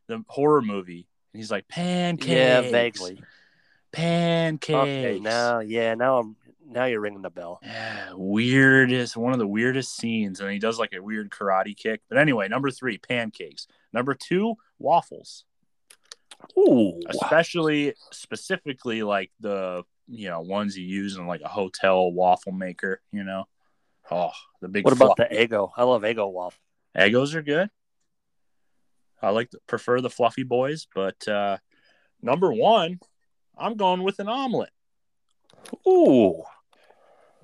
the 0.07 0.23
horror 0.27 0.61
movie. 0.61 1.07
And 1.33 1.39
he's 1.41 1.51
like 1.51 1.67
pancakes. 1.67 2.27
yeah, 2.27 2.61
vaguely. 2.61 3.21
Pancakes. 3.91 4.75
Okay, 4.77 5.19
now, 5.21 5.59
yeah, 5.59 5.93
now 5.95 6.19
I'm 6.19 6.35
now 6.69 6.83
you're 6.83 6.99
ringing 6.99 7.21
the 7.21 7.29
bell. 7.29 7.59
Yeah, 7.63 8.09
weirdest, 8.13 9.15
one 9.15 9.31
of 9.31 9.39
the 9.39 9.47
weirdest 9.47 9.95
scenes, 9.95 10.41
and 10.41 10.51
he 10.51 10.59
does 10.59 10.77
like 10.77 10.91
a 10.93 11.01
weird 11.01 11.29
karate 11.29 11.75
kick. 11.77 12.01
But 12.09 12.17
anyway, 12.17 12.49
number 12.49 12.71
three, 12.71 12.97
pancakes. 12.97 13.67
Number 13.93 14.13
two, 14.13 14.55
waffles. 14.77 15.45
Ooh, 16.57 16.99
Especially, 17.07 17.93
specifically, 18.11 19.01
like 19.01 19.31
the 19.39 19.83
you 20.07 20.29
know 20.29 20.41
ones 20.41 20.77
you 20.77 20.85
use 20.85 21.17
in 21.17 21.27
like 21.27 21.41
a 21.41 21.47
hotel 21.47 22.11
waffle 22.11 22.51
maker. 22.51 23.01
You 23.11 23.23
know, 23.23 23.45
oh, 24.11 24.31
the 24.61 24.67
big. 24.67 24.85
what 24.85 24.93
about 24.93 25.17
the 25.17 25.25
Eggo? 25.25 25.71
I 25.75 25.83
love 25.83 26.03
Eggo 26.03 26.31
waffle. 26.31 26.59
Eggos 26.97 27.35
are 27.35 27.41
good. 27.41 27.69
I 29.21 29.29
like 29.29 29.49
to 29.51 29.59
prefer 29.67 30.01
the 30.01 30.09
fluffy 30.09 30.43
boys, 30.43 30.87
but 30.93 31.27
uh 31.27 31.57
number 32.21 32.51
one, 32.51 32.99
I'm 33.57 33.75
going 33.75 34.03
with 34.03 34.19
an 34.19 34.27
omelet. 34.27 34.69
Ooh, 35.87 36.43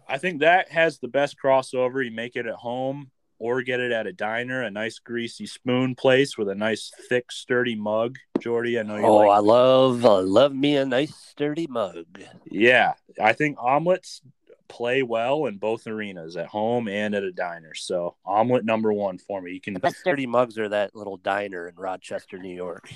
I 0.07 0.17
think 0.17 0.41
that 0.41 0.71
has 0.71 0.99
the 0.99 1.07
best 1.07 1.35
crossover. 1.43 2.03
You 2.05 2.11
make 2.11 2.35
it 2.35 2.45
at 2.45 2.55
home 2.55 3.11
or 3.43 3.61
get 3.61 3.81
it 3.81 3.91
at 3.91 4.07
a 4.07 4.13
diner, 4.13 4.61
a 4.61 4.71
nice 4.71 4.99
greasy 4.99 5.45
spoon 5.45 5.95
place 5.95 6.37
with 6.37 6.47
a 6.47 6.55
nice 6.55 6.93
thick, 7.09 7.29
sturdy 7.29 7.75
mug. 7.75 8.15
Jordy, 8.39 8.79
I 8.79 8.83
know 8.83 8.95
you 8.95 9.03
oh, 9.03 9.15
like. 9.15 9.29
I 9.31 9.39
love, 9.39 10.05
I 10.05 10.19
love 10.19 10.55
me 10.55 10.77
a 10.77 10.85
nice 10.85 11.13
sturdy 11.13 11.67
mug. 11.67 12.05
Yeah, 12.45 12.93
I 13.21 13.33
think 13.33 13.57
omelets 13.59 14.21
play 14.69 15.03
well 15.03 15.47
in 15.47 15.57
both 15.57 15.87
arenas, 15.87 16.37
at 16.37 16.47
home 16.47 16.87
and 16.87 17.13
at 17.13 17.23
a 17.23 17.33
diner. 17.33 17.73
So 17.73 18.15
omelet 18.25 18.63
number 18.63 18.93
one 18.93 19.17
for 19.17 19.41
me. 19.41 19.51
You 19.51 19.59
can. 19.59 19.73
The 19.73 19.81
best 19.81 19.97
sturdy 19.97 20.25
mugs 20.25 20.57
are 20.57 20.69
that 20.69 20.95
little 20.95 21.17
diner 21.17 21.67
in 21.67 21.75
Rochester, 21.75 22.37
New 22.37 22.55
York. 22.55 22.89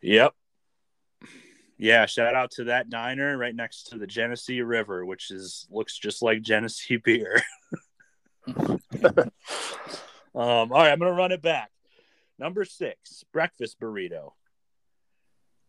Yep. 0.00 0.34
Yeah, 1.78 2.06
shout 2.06 2.34
out 2.34 2.50
to 2.52 2.64
that 2.64 2.90
diner 2.90 3.38
right 3.38 3.54
next 3.54 3.90
to 3.90 3.98
the 3.98 4.08
Genesee 4.08 4.62
River, 4.62 5.06
which 5.06 5.30
is 5.30 5.68
looks 5.70 5.96
just 5.96 6.20
like 6.20 6.42
Genesee 6.42 6.96
beer. 6.96 7.40
Um, 10.34 10.72
all 10.72 10.78
right, 10.78 10.90
I'm 10.90 10.98
gonna 10.98 11.12
run 11.12 11.32
it 11.32 11.42
back. 11.42 11.70
Number 12.38 12.64
six, 12.64 13.24
breakfast 13.32 13.78
burrito, 13.78 14.32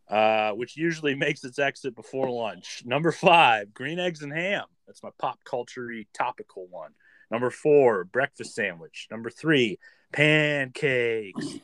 uh, 0.07 0.51
which 0.51 0.77
usually 0.77 1.15
makes 1.15 1.43
its 1.43 1.59
exit 1.59 1.95
before 1.95 2.29
lunch. 2.29 2.83
Number 2.85 3.11
five, 3.11 3.73
green 3.73 3.99
eggs 3.99 4.21
and 4.21 4.31
ham. 4.31 4.65
That's 4.87 5.03
my 5.03 5.09
pop 5.19 5.39
culture 5.43 5.89
topical 6.13 6.67
one. 6.67 6.91
Number 7.29 7.49
four, 7.49 8.05
breakfast 8.05 8.55
sandwich. 8.55 9.07
Number 9.11 9.29
three, 9.29 9.79
pancakes. 10.13 11.59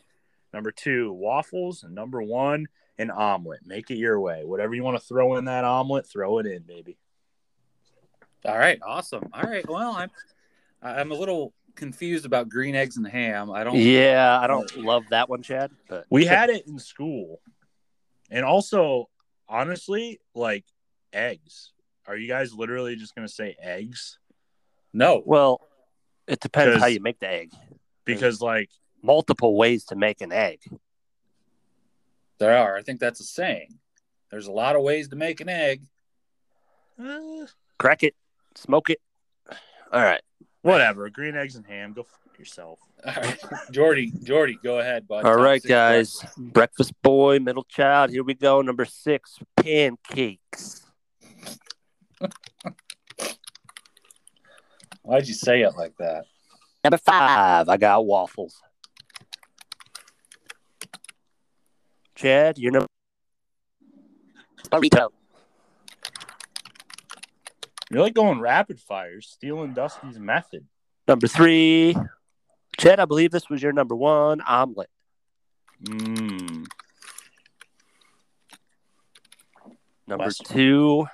Number 0.53 0.71
two, 0.71 1.13
waffles. 1.13 1.83
And 1.83 1.95
number 1.95 2.21
one, 2.21 2.67
an 2.97 3.11
omelet. 3.11 3.61
Make 3.65 3.91
it 3.91 3.97
your 3.97 4.19
way. 4.19 4.43
Whatever 4.43 4.73
you 4.73 4.83
want 4.83 4.97
to 4.97 5.05
throw 5.05 5.37
in 5.37 5.45
that 5.45 5.63
omelet, 5.63 6.07
throw 6.07 6.39
it 6.39 6.47
in, 6.47 6.63
baby. 6.63 6.97
All 8.45 8.57
right, 8.57 8.79
awesome. 8.85 9.29
All 9.33 9.43
right, 9.43 9.67
well, 9.69 9.91
I'm 9.91 10.09
I'm 10.81 11.11
a 11.11 11.15
little 11.15 11.53
confused 11.75 12.25
about 12.25 12.49
green 12.49 12.75
eggs 12.75 12.97
and 12.97 13.07
ham. 13.07 13.51
I 13.51 13.63
don't. 13.63 13.75
Yeah, 13.75 14.39
I 14.41 14.47
don't 14.47 14.75
love 14.77 15.03
that 15.09 15.29
one, 15.29 15.41
Chad. 15.41 15.71
But 15.87 16.05
We 16.09 16.25
had 16.25 16.49
it 16.49 16.67
in 16.67 16.79
school. 16.79 17.41
And 18.31 18.45
also, 18.45 19.09
honestly, 19.47 20.19
like 20.35 20.65
eggs. 21.13 21.71
Are 22.07 22.15
you 22.15 22.27
guys 22.27 22.53
literally 22.53 22.95
just 22.95 23.15
going 23.15 23.27
to 23.27 23.33
say 23.33 23.55
eggs? 23.59 24.17
No. 24.93 25.21
well, 25.25 25.61
it 26.27 26.39
depends 26.39 26.79
how 26.79 26.87
you 26.87 26.99
make 26.99 27.19
the 27.19 27.29
egg. 27.29 27.51
Because, 28.05 28.41
like, 28.41 28.69
Multiple 29.01 29.55
ways 29.55 29.85
to 29.85 29.95
make 29.95 30.19
an 30.21 30.31
egg. 30.31 30.59
There 32.37 32.55
are. 32.57 32.75
I 32.75 32.81
think 32.81 32.99
that's 32.99 33.19
a 33.21 33.23
saying. 33.23 33.79
There's 34.29 34.47
a 34.47 34.51
lot 34.51 34.75
of 34.75 34.81
ways 34.81 35.07
to 35.09 35.15
make 35.15 35.39
an 35.41 35.49
egg. 35.49 35.83
uh, 37.01 37.45
Crack 37.77 38.03
it, 38.03 38.15
smoke 38.55 38.89
it. 38.89 38.99
All 39.91 40.03
right. 40.03 40.21
Whatever. 40.61 41.09
Green 41.09 41.35
eggs 41.35 41.55
and 41.55 41.65
ham. 41.65 41.93
Go 41.93 42.03
fuck 42.03 42.37
yourself. 42.37 42.79
All 43.05 43.13
right, 43.13 43.39
Jordy, 43.71 44.11
Jordy, 44.23 44.57
go 44.63 44.79
ahead, 44.79 45.07
bud. 45.07 45.25
All 45.25 45.35
Top 45.35 45.43
right, 45.43 45.61
six 45.61 45.69
guys. 45.69 46.13
breakfast. 46.19 46.53
Breakfast 46.53 47.01
boy, 47.01 47.39
middle 47.39 47.63
child. 47.63 48.11
Here 48.11 48.23
we 48.23 48.33
go. 48.33 48.61
Number 48.61 48.85
six, 48.85 49.39
pancakes. 49.55 50.85
Why'd 55.03 55.27
you 55.27 55.33
say 55.33 55.61
it 55.61 55.75
like 55.77 55.95
that? 55.97 56.25
Number 56.83 56.97
five, 56.97 57.67
I 57.69 57.77
got 57.77 58.05
waffles. 58.05 58.61
Chad, 62.15 62.57
you're 62.57 62.71
number 62.71 62.87
burrito. 64.71 65.09
You're 67.89 68.01
like 68.01 68.13
going 68.13 68.39
rapid 68.39 68.79
fire, 68.79 69.21
stealing 69.21 69.73
Dusty's 69.73 70.19
method. 70.19 70.65
Number 71.07 71.27
three, 71.27 71.95
Chad, 72.77 72.99
I 72.99 73.05
believe 73.05 73.31
this 73.31 73.49
was 73.49 73.63
your 73.63 73.73
number 73.73 73.95
one 73.95 74.41
omelet. 74.41 74.89
Mmm. 75.83 76.65
Number 80.07 80.23
Bless 80.25 80.37
two, 80.37 81.05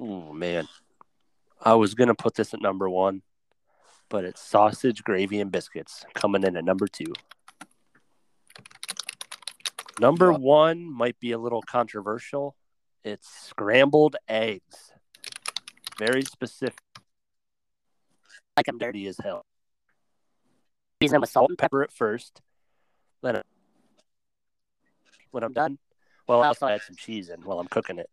oh 0.00 0.32
man, 0.32 0.66
I 1.60 1.74
was 1.74 1.94
gonna 1.94 2.14
put 2.14 2.34
this 2.34 2.54
at 2.54 2.62
number 2.62 2.88
one, 2.88 3.22
but 4.08 4.24
it's 4.24 4.40
sausage, 4.40 5.04
gravy, 5.04 5.40
and 5.40 5.52
biscuits 5.52 6.04
coming 6.14 6.42
in 6.42 6.56
at 6.56 6.64
number 6.64 6.86
two. 6.86 7.12
Number 10.00 10.32
one 10.32 10.90
might 10.90 11.20
be 11.20 11.32
a 11.32 11.38
little 11.38 11.62
controversial. 11.62 12.56
It's 13.04 13.28
scrambled 13.28 14.16
eggs. 14.26 14.91
Very 16.04 16.22
specific. 16.22 16.80
Like 18.56 18.66
I'm 18.66 18.76
dirty 18.78 19.06
as 19.06 19.16
hell. 19.22 19.46
Season 21.00 21.14
them 21.14 21.20
with 21.20 21.30
salt 21.30 21.50
and 21.50 21.56
pepper 21.58 21.84
at 21.84 21.92
first. 21.92 22.40
Then, 23.22 23.36
I- 23.36 23.42
when 25.30 25.44
I'm 25.44 25.52
done, 25.52 25.78
well, 26.26 26.42
I 26.42 26.48
also 26.48 26.66
add 26.66 26.82
some 26.82 26.96
cheese 26.96 27.28
in 27.28 27.42
while 27.42 27.60
I'm 27.60 27.68
cooking 27.68 27.98
it. 27.98 28.10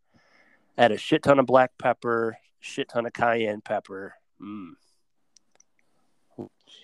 Add 0.78 0.92
a 0.92 0.96
shit 0.98 1.24
ton 1.24 1.40
of 1.40 1.46
black 1.46 1.72
pepper, 1.78 2.38
shit 2.60 2.88
ton 2.90 3.06
of 3.06 3.12
cayenne 3.12 3.60
pepper. 3.60 4.14
Mmm. 4.40 4.74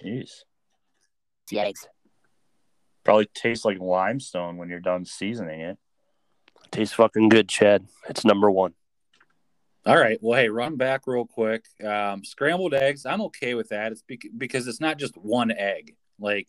Jeez. 0.03 0.43
The 1.49 1.61
eggs. 1.61 1.87
Probably 3.05 3.27
tastes 3.33 3.65
like 3.65 3.79
limestone 3.79 4.57
when 4.57 4.69
you're 4.69 4.81
done 4.81 5.05
seasoning 5.05 5.61
it. 5.61 5.79
Tastes 6.73 6.95
fucking 6.95 7.29
good, 7.29 7.49
Chad. 7.49 7.87
It's 8.09 8.25
number 8.25 8.51
one. 8.51 8.75
All 9.87 9.97
right. 9.97 10.19
Well, 10.21 10.39
hey, 10.39 10.49
run 10.49 10.77
back 10.77 11.03
real 11.07 11.27
quick. 11.27 11.65
Um, 11.85 12.25
scrambled 12.25 12.75
eggs. 12.75 13.07
I'm 13.07 13.21
okay 13.23 13.55
with 13.55 13.69
that. 13.69 13.93
It's 13.93 14.03
bec- 14.03 14.33
because 14.37 14.67
it's 14.67 14.81
not 14.81 14.99
just 14.99 15.17
one 15.17 15.53
egg. 15.53 15.95
Like 16.19 16.49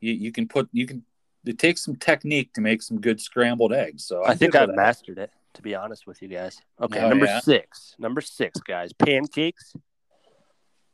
you, 0.00 0.12
you 0.14 0.32
can 0.32 0.48
put 0.48 0.68
you 0.72 0.86
can. 0.86 1.04
It 1.44 1.58
takes 1.58 1.84
some 1.84 1.96
technique 1.96 2.54
to 2.54 2.60
make 2.60 2.82
some 2.82 3.00
good 3.00 3.20
scrambled 3.20 3.72
eggs. 3.72 4.04
So 4.04 4.22
I 4.24 4.30
I'm 4.32 4.38
think 4.38 4.54
I've 4.56 4.74
mastered 4.74 5.18
it, 5.18 5.30
to 5.54 5.62
be 5.62 5.74
honest 5.74 6.06
with 6.06 6.22
you 6.22 6.28
guys. 6.28 6.60
Okay, 6.80 7.00
Oh, 7.00 7.08
number 7.10 7.26
yeah? 7.26 7.40
six. 7.40 7.94
Number 7.98 8.20
six, 8.20 8.58
guys. 8.60 8.92
Pancakes. 8.92 9.74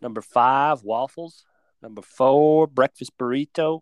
Number 0.02 0.20
five, 0.20 0.82
waffles. 0.82 1.44
Number 1.80 2.02
four, 2.02 2.66
breakfast 2.66 3.12
burrito. 3.18 3.80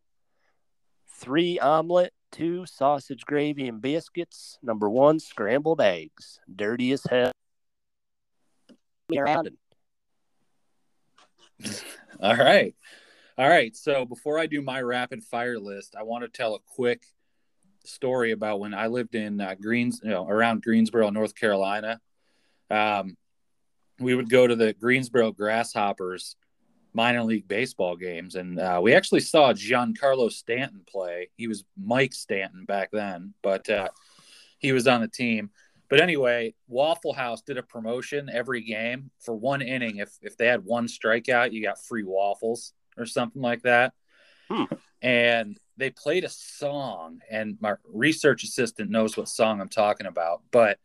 Three, 1.08 1.58
omelet. 1.58 2.12
Two, 2.30 2.64
sausage 2.66 3.24
gravy 3.24 3.66
and 3.66 3.80
biscuits. 3.80 4.58
Number 4.62 4.88
one, 4.88 5.18
scrambled 5.18 5.80
eggs. 5.80 6.38
Dirty 6.54 6.92
as 6.92 7.02
hell. 7.10 7.32
Me 9.10 9.18
around 9.18 9.46
and 9.48 9.56
All 12.22 12.36
right. 12.36 12.74
All 13.38 13.48
right. 13.48 13.74
So 13.74 14.04
before 14.04 14.38
I 14.38 14.46
do 14.46 14.62
my 14.62 14.80
rapid 14.82 15.22
fire 15.24 15.58
list, 15.58 15.94
I 15.98 16.02
want 16.02 16.24
to 16.24 16.28
tell 16.28 16.54
a 16.54 16.60
quick 16.74 17.02
story 17.84 18.32
about 18.32 18.60
when 18.60 18.74
I 18.74 18.86
lived 18.88 19.14
in 19.14 19.40
uh, 19.40 19.54
Greens, 19.60 20.00
you 20.02 20.10
know, 20.10 20.28
around 20.28 20.62
Greensboro, 20.62 21.10
North 21.10 21.34
Carolina. 21.34 22.00
Um, 22.70 23.16
we 23.98 24.14
would 24.14 24.30
go 24.30 24.46
to 24.46 24.56
the 24.56 24.72
Greensboro 24.74 25.32
Grasshoppers 25.32 26.36
minor 26.92 27.22
league 27.22 27.46
baseball 27.46 27.96
games, 27.96 28.34
and 28.34 28.58
uh, 28.58 28.80
we 28.82 28.94
actually 28.94 29.20
saw 29.20 29.52
Giancarlo 29.52 30.30
Stanton 30.30 30.82
play. 30.86 31.30
He 31.36 31.46
was 31.46 31.64
Mike 31.76 32.14
Stanton 32.14 32.64
back 32.64 32.90
then, 32.92 33.34
but 33.42 33.68
uh, 33.68 33.88
he 34.58 34.72
was 34.72 34.86
on 34.86 35.00
the 35.00 35.08
team. 35.08 35.50
But 35.90 36.00
anyway, 36.00 36.54
Waffle 36.68 37.12
House 37.12 37.42
did 37.42 37.58
a 37.58 37.64
promotion 37.64 38.30
every 38.32 38.62
game 38.62 39.10
for 39.18 39.34
one 39.34 39.60
inning. 39.60 39.96
If 39.96 40.16
if 40.22 40.36
they 40.36 40.46
had 40.46 40.64
one 40.64 40.86
strikeout, 40.86 41.52
you 41.52 41.62
got 41.62 41.84
free 41.84 42.04
waffles 42.04 42.72
or 42.96 43.06
something 43.06 43.42
like 43.42 43.62
that. 43.62 43.92
Hmm. 44.48 44.64
And 45.02 45.58
they 45.76 45.90
played 45.90 46.24
a 46.24 46.28
song, 46.28 47.18
and 47.28 47.58
my 47.60 47.74
research 47.84 48.44
assistant 48.44 48.90
knows 48.90 49.16
what 49.16 49.28
song 49.28 49.60
I'm 49.60 49.68
talking 49.68 50.06
about. 50.06 50.42
But 50.52 50.78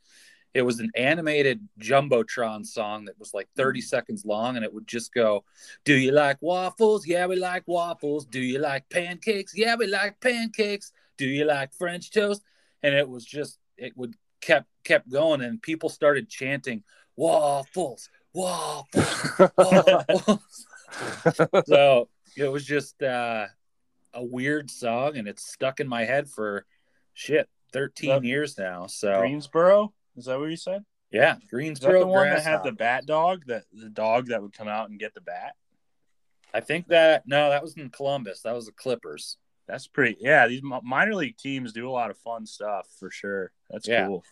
it 0.56 0.64
was 0.64 0.80
an 0.80 0.90
animated 0.96 1.68
jumbotron 1.80 2.66
song 2.66 3.06
that 3.06 3.20
was 3.20 3.34
like 3.34 3.48
30 3.56 3.82
seconds 3.82 4.26
long, 4.26 4.56
and 4.56 4.66
it 4.66 4.74
would 4.74 4.88
just 4.88 5.14
go, 5.14 5.44
"Do 5.84 5.94
you 5.94 6.14
like 6.14 6.38
waffles? 6.42 7.06
Yeah, 7.06 7.28
we 7.28 7.36
like 7.36 7.68
waffles. 7.68 8.26
Do 8.26 8.40
you 8.40 8.58
like 8.58 8.90
pancakes? 8.90 9.56
Yeah, 9.56 9.76
we 9.76 9.86
like 9.86 10.20
pancakes. 10.20 10.92
Do 11.18 11.28
you 11.28 11.46
like 11.46 11.76
French 11.76 12.10
toast?" 12.10 12.42
And 12.82 12.96
it 12.96 13.08
was 13.08 13.24
just 13.24 13.60
it 13.78 13.96
would 13.96 14.16
kept 14.42 14.68
kept 14.86 15.10
going 15.12 15.42
and 15.42 15.62
people 15.62 15.90
started 15.90 16.30
chanting 16.30 16.84
waffles, 17.18 18.10
waffles, 18.34 19.40
waffles. 19.58 20.66
so 21.66 22.08
it 22.38 22.48
was 22.52 22.66
just 22.66 23.02
uh, 23.04 23.48
a 24.14 24.24
weird 24.24 24.70
song, 24.72 25.18
and 25.18 25.28
it's 25.28 25.46
stuck 25.46 25.80
in 25.80 25.88
my 25.88 26.06
head 26.06 26.30
for 26.30 26.66
shit 27.14 27.50
13 27.74 28.10
That- 28.10 28.24
years 28.24 28.58
now. 28.58 28.88
So 28.88 29.20
Greensboro. 29.20 29.94
Is 30.16 30.26
that 30.26 30.40
what 30.40 30.50
you 30.50 30.56
said? 30.56 30.86
yeah, 31.12 31.36
Greensboro. 31.50 32.00
the 32.00 32.08
one 32.08 32.30
that 32.30 32.42
had 32.44 32.64
the 32.64 32.72
bat 32.72 33.06
dog? 33.06 33.44
That 33.48 33.64
the 33.74 33.90
dog 33.90 34.28
that 34.28 34.42
would 34.42 34.54
come 34.54 34.68
out 34.70 34.90
and 34.90 35.00
get 35.00 35.14
the 35.14 35.22
bat. 35.22 35.56
I 36.54 36.62
think 36.62 36.88
that 36.88 37.24
no, 37.26 37.50
that 37.50 37.62
was 37.62 37.76
in 37.76 37.90
Columbus. 37.90 38.42
That 38.42 38.56
was 38.56 38.66
the 38.68 38.72
Clippers. 38.72 39.38
That's 39.68 39.88
pretty. 39.88 40.18
Yeah, 40.22 40.48
these 40.48 40.62
minor 40.64 41.16
league 41.16 41.38
teams 41.38 41.74
do 41.74 41.90
a 41.90 41.92
lot 41.92 42.12
of 42.12 42.18
fun 42.20 42.46
stuff 42.46 42.88
for 43.00 43.10
sure. 43.12 43.52
That's 43.70 43.88
Yeah. 43.88 44.08
cool. 44.08 44.24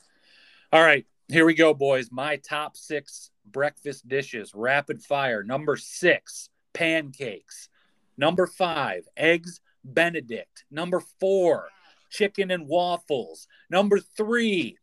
All 0.74 0.82
right, 0.82 1.06
here 1.28 1.46
we 1.46 1.54
go, 1.54 1.76
boys. 1.76 2.10
My 2.12 2.38
top 2.38 2.76
six 2.76 3.30
breakfast 3.46 4.08
dishes, 4.08 4.54
rapid 4.56 5.04
fire. 5.04 5.44
Number 5.44 5.78
six, 5.78 6.50
pancakes. 6.74 7.70
Number 8.18 8.48
five, 8.48 9.04
eggs 9.16 9.62
Benedict. 9.84 10.66
Number 10.72 11.00
four, 11.20 11.68
chicken 12.10 12.50
and 12.50 12.68
waffles. 12.68 13.48
Number 13.70 14.00
three, 14.00 14.80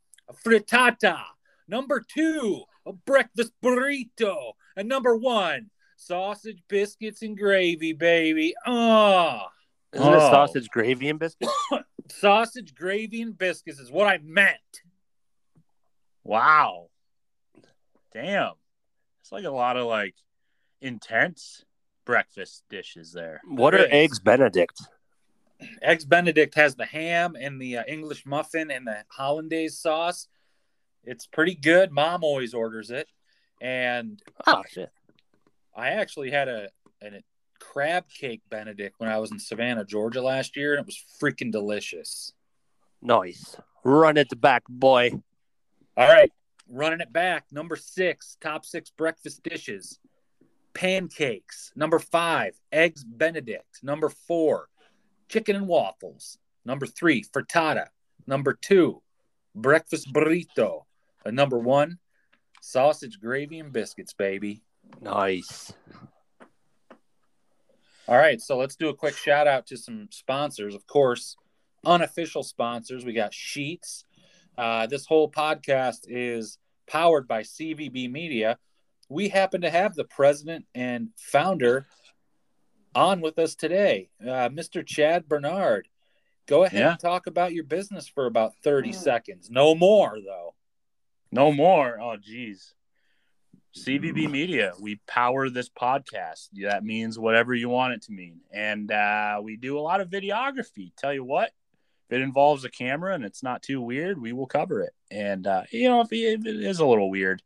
frittata. 0.46 1.22
Number 1.66 2.04
two, 2.08 2.62
a 2.86 2.92
breakfast 2.92 3.50
burrito. 3.60 4.52
And 4.76 4.88
number 4.88 5.16
one, 5.16 5.70
sausage, 5.96 6.62
biscuits, 6.68 7.22
and 7.22 7.36
gravy, 7.36 7.94
baby. 7.94 8.54
Oh, 8.64 9.40
Isn't 9.92 10.06
it 10.06 10.16
Oh. 10.18 10.30
sausage 10.30 10.68
gravy 10.68 11.08
and 11.08 11.18
biscuits? 11.18 11.52
sausage, 12.10 12.76
gravy, 12.76 13.22
and 13.22 13.36
biscuits 13.36 13.80
is 13.80 13.90
what 13.90 14.06
I 14.06 14.18
meant. 14.18 14.82
Wow. 16.24 16.88
Damn. 18.12 18.52
It's 19.20 19.32
like 19.32 19.44
a 19.44 19.50
lot 19.50 19.76
of 19.76 19.86
like 19.86 20.14
intense 20.80 21.64
breakfast 22.04 22.64
dishes 22.70 23.12
there. 23.12 23.40
What 23.46 23.74
are 23.74 23.78
There 23.78 23.86
is. 23.86 23.92
eggs 23.92 24.18
Benedict? 24.20 24.80
Eggs 25.82 26.04
Benedict 26.04 26.54
has 26.54 26.74
the 26.74 26.86
ham 26.86 27.36
and 27.38 27.60
the 27.60 27.78
uh, 27.78 27.84
English 27.86 28.24
muffin 28.24 28.70
and 28.70 28.86
the 28.86 29.04
hollandaise 29.08 29.78
sauce. 29.78 30.26
It's 31.04 31.26
pretty 31.26 31.54
good. 31.54 31.92
Mom 31.92 32.24
always 32.24 32.54
orders 32.54 32.90
it, 32.90 33.08
and 33.60 34.22
Oh 34.46 34.62
shit. 34.68 34.90
I 35.76 35.90
actually 35.90 36.30
had 36.30 36.48
a, 36.48 36.68
a 37.02 37.22
crab 37.58 38.04
cake 38.08 38.42
Benedict 38.50 38.96
when 38.98 39.08
I 39.10 39.18
was 39.18 39.30
in 39.30 39.38
Savannah, 39.38 39.84
Georgia 39.84 40.20
last 40.22 40.56
year, 40.56 40.72
and 40.74 40.80
it 40.80 40.86
was 40.86 41.02
freaking 41.22 41.52
delicious. 41.52 42.32
Nice. 43.02 43.56
Run 43.84 44.16
it 44.16 44.38
back, 44.40 44.62
boy. 44.68 45.12
All 46.00 46.08
right, 46.08 46.32
running 46.66 47.00
it 47.00 47.12
back. 47.12 47.44
Number 47.52 47.76
six, 47.76 48.38
top 48.40 48.64
six 48.64 48.88
breakfast 48.88 49.42
dishes. 49.42 49.98
Pancakes. 50.72 51.72
Number 51.76 51.98
five, 51.98 52.58
eggs 52.72 53.04
Benedict. 53.04 53.80
Number 53.82 54.08
four, 54.08 54.68
chicken 55.28 55.56
and 55.56 55.68
waffles. 55.68 56.38
Number 56.64 56.86
three, 56.86 57.22
frittata. 57.22 57.88
Number 58.26 58.54
two, 58.54 59.02
breakfast 59.54 60.10
burrito. 60.10 60.84
And 61.26 61.36
number 61.36 61.58
one, 61.58 61.98
sausage 62.62 63.20
gravy 63.20 63.58
and 63.58 63.70
biscuits, 63.70 64.14
baby. 64.14 64.62
Nice. 65.02 65.70
All 68.08 68.16
right, 68.16 68.40
so 68.40 68.56
let's 68.56 68.76
do 68.76 68.88
a 68.88 68.94
quick 68.94 69.18
shout 69.18 69.46
out 69.46 69.66
to 69.66 69.76
some 69.76 70.08
sponsors. 70.10 70.74
Of 70.74 70.86
course, 70.86 71.36
unofficial 71.84 72.42
sponsors. 72.42 73.04
We 73.04 73.12
got 73.12 73.32
Sheetz. 73.32 74.04
Uh, 74.58 74.86
this 74.86 75.06
whole 75.06 75.30
podcast 75.30 76.00
is 76.08 76.58
powered 76.86 77.26
by 77.28 77.42
CVB 77.42 78.10
Media. 78.10 78.58
We 79.08 79.28
happen 79.28 79.62
to 79.62 79.70
have 79.70 79.94
the 79.94 80.04
president 80.04 80.66
and 80.74 81.08
founder 81.16 81.86
on 82.94 83.20
with 83.20 83.38
us 83.38 83.54
today, 83.54 84.10
uh, 84.22 84.48
Mr. 84.50 84.84
Chad 84.86 85.28
Bernard. 85.28 85.88
Go 86.46 86.64
ahead 86.64 86.80
Yeah. 86.80 86.90
and 86.92 87.00
talk 87.00 87.26
about 87.26 87.52
your 87.52 87.64
business 87.64 88.08
for 88.08 88.26
about 88.26 88.54
30 88.64 88.92
seconds. 88.92 89.50
No 89.50 89.74
more, 89.74 90.18
though. 90.24 90.54
No 91.30 91.52
more. 91.52 92.00
Oh, 92.00 92.16
geez. 92.16 92.74
CVB 93.76 94.26
Media, 94.28 94.72
we 94.80 94.96
power 95.06 95.48
this 95.48 95.68
podcast. 95.68 96.48
That 96.62 96.82
means 96.84 97.20
whatever 97.20 97.54
you 97.54 97.68
want 97.68 97.94
it 97.94 98.02
to 98.02 98.12
mean. 98.12 98.40
And 98.52 98.90
uh, 98.90 99.40
we 99.42 99.56
do 99.56 99.78
a 99.78 99.80
lot 99.80 100.00
of 100.00 100.08
videography. 100.10 100.92
Tell 100.96 101.14
you 101.14 101.22
what, 101.22 101.48
if 101.48 101.54
it 102.12 102.20
involves 102.20 102.64
a 102.64 102.70
camera 102.70 103.14
and 103.14 103.24
it's 103.24 103.42
not 103.42 103.62
too 103.62 103.80
weird, 103.80 104.20
we 104.20 104.32
will 104.32 104.46
cover 104.46 104.80
it. 104.82 104.92
And, 105.10 105.46
uh, 105.46 105.62
you 105.70 105.88
know, 105.88 106.00
if 106.00 106.08
if 106.12 106.46
it 106.46 106.56
is 106.62 106.80
a 106.80 106.86
little 106.86 107.10
weird, 107.10 107.42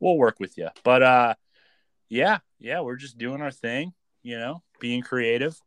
we'll 0.00 0.16
work 0.16 0.40
with 0.40 0.56
you. 0.58 0.68
But 0.84 1.02
uh, 1.02 1.34
yeah, 2.08 2.38
yeah, 2.58 2.80
we're 2.80 2.96
just 2.96 3.18
doing 3.18 3.40
our 3.40 3.50
thing, 3.52 3.92
you 4.22 4.38
know, 4.38 4.62
being 4.80 5.02
creative, 5.02 5.60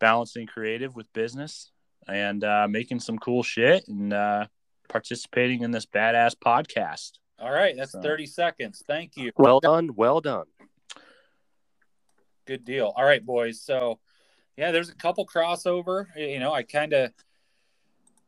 balancing 0.00 0.46
creative 0.46 0.94
with 0.96 1.12
business, 1.12 1.70
and 2.08 2.42
uh, 2.44 2.66
making 2.68 3.00
some 3.00 3.18
cool 3.18 3.42
shit 3.42 3.86
and 3.88 4.12
uh, 4.12 4.46
participating 4.88 5.62
in 5.62 5.70
this 5.70 5.86
badass 5.86 6.34
podcast. 6.36 7.12
All 7.38 7.50
right, 7.52 7.74
that's 7.76 7.92
So- 7.92 8.00
30 8.02 8.26
seconds. 8.26 8.82
Thank 8.86 9.16
you. 9.16 9.32
Well 9.36 9.60
done. 9.60 9.90
Well 9.94 10.20
done. 10.20 10.46
Good 12.46 12.64
deal. 12.64 12.92
All 12.96 13.04
right, 13.04 13.24
boys. 13.24 13.60
So, 13.62 13.98
yeah, 14.56 14.70
there's 14.70 14.90
a 14.90 14.94
couple 14.94 15.26
crossover. 15.26 16.06
You 16.16 16.38
know, 16.38 16.52
I 16.52 16.62
kind 16.62 16.92
of, 16.92 17.12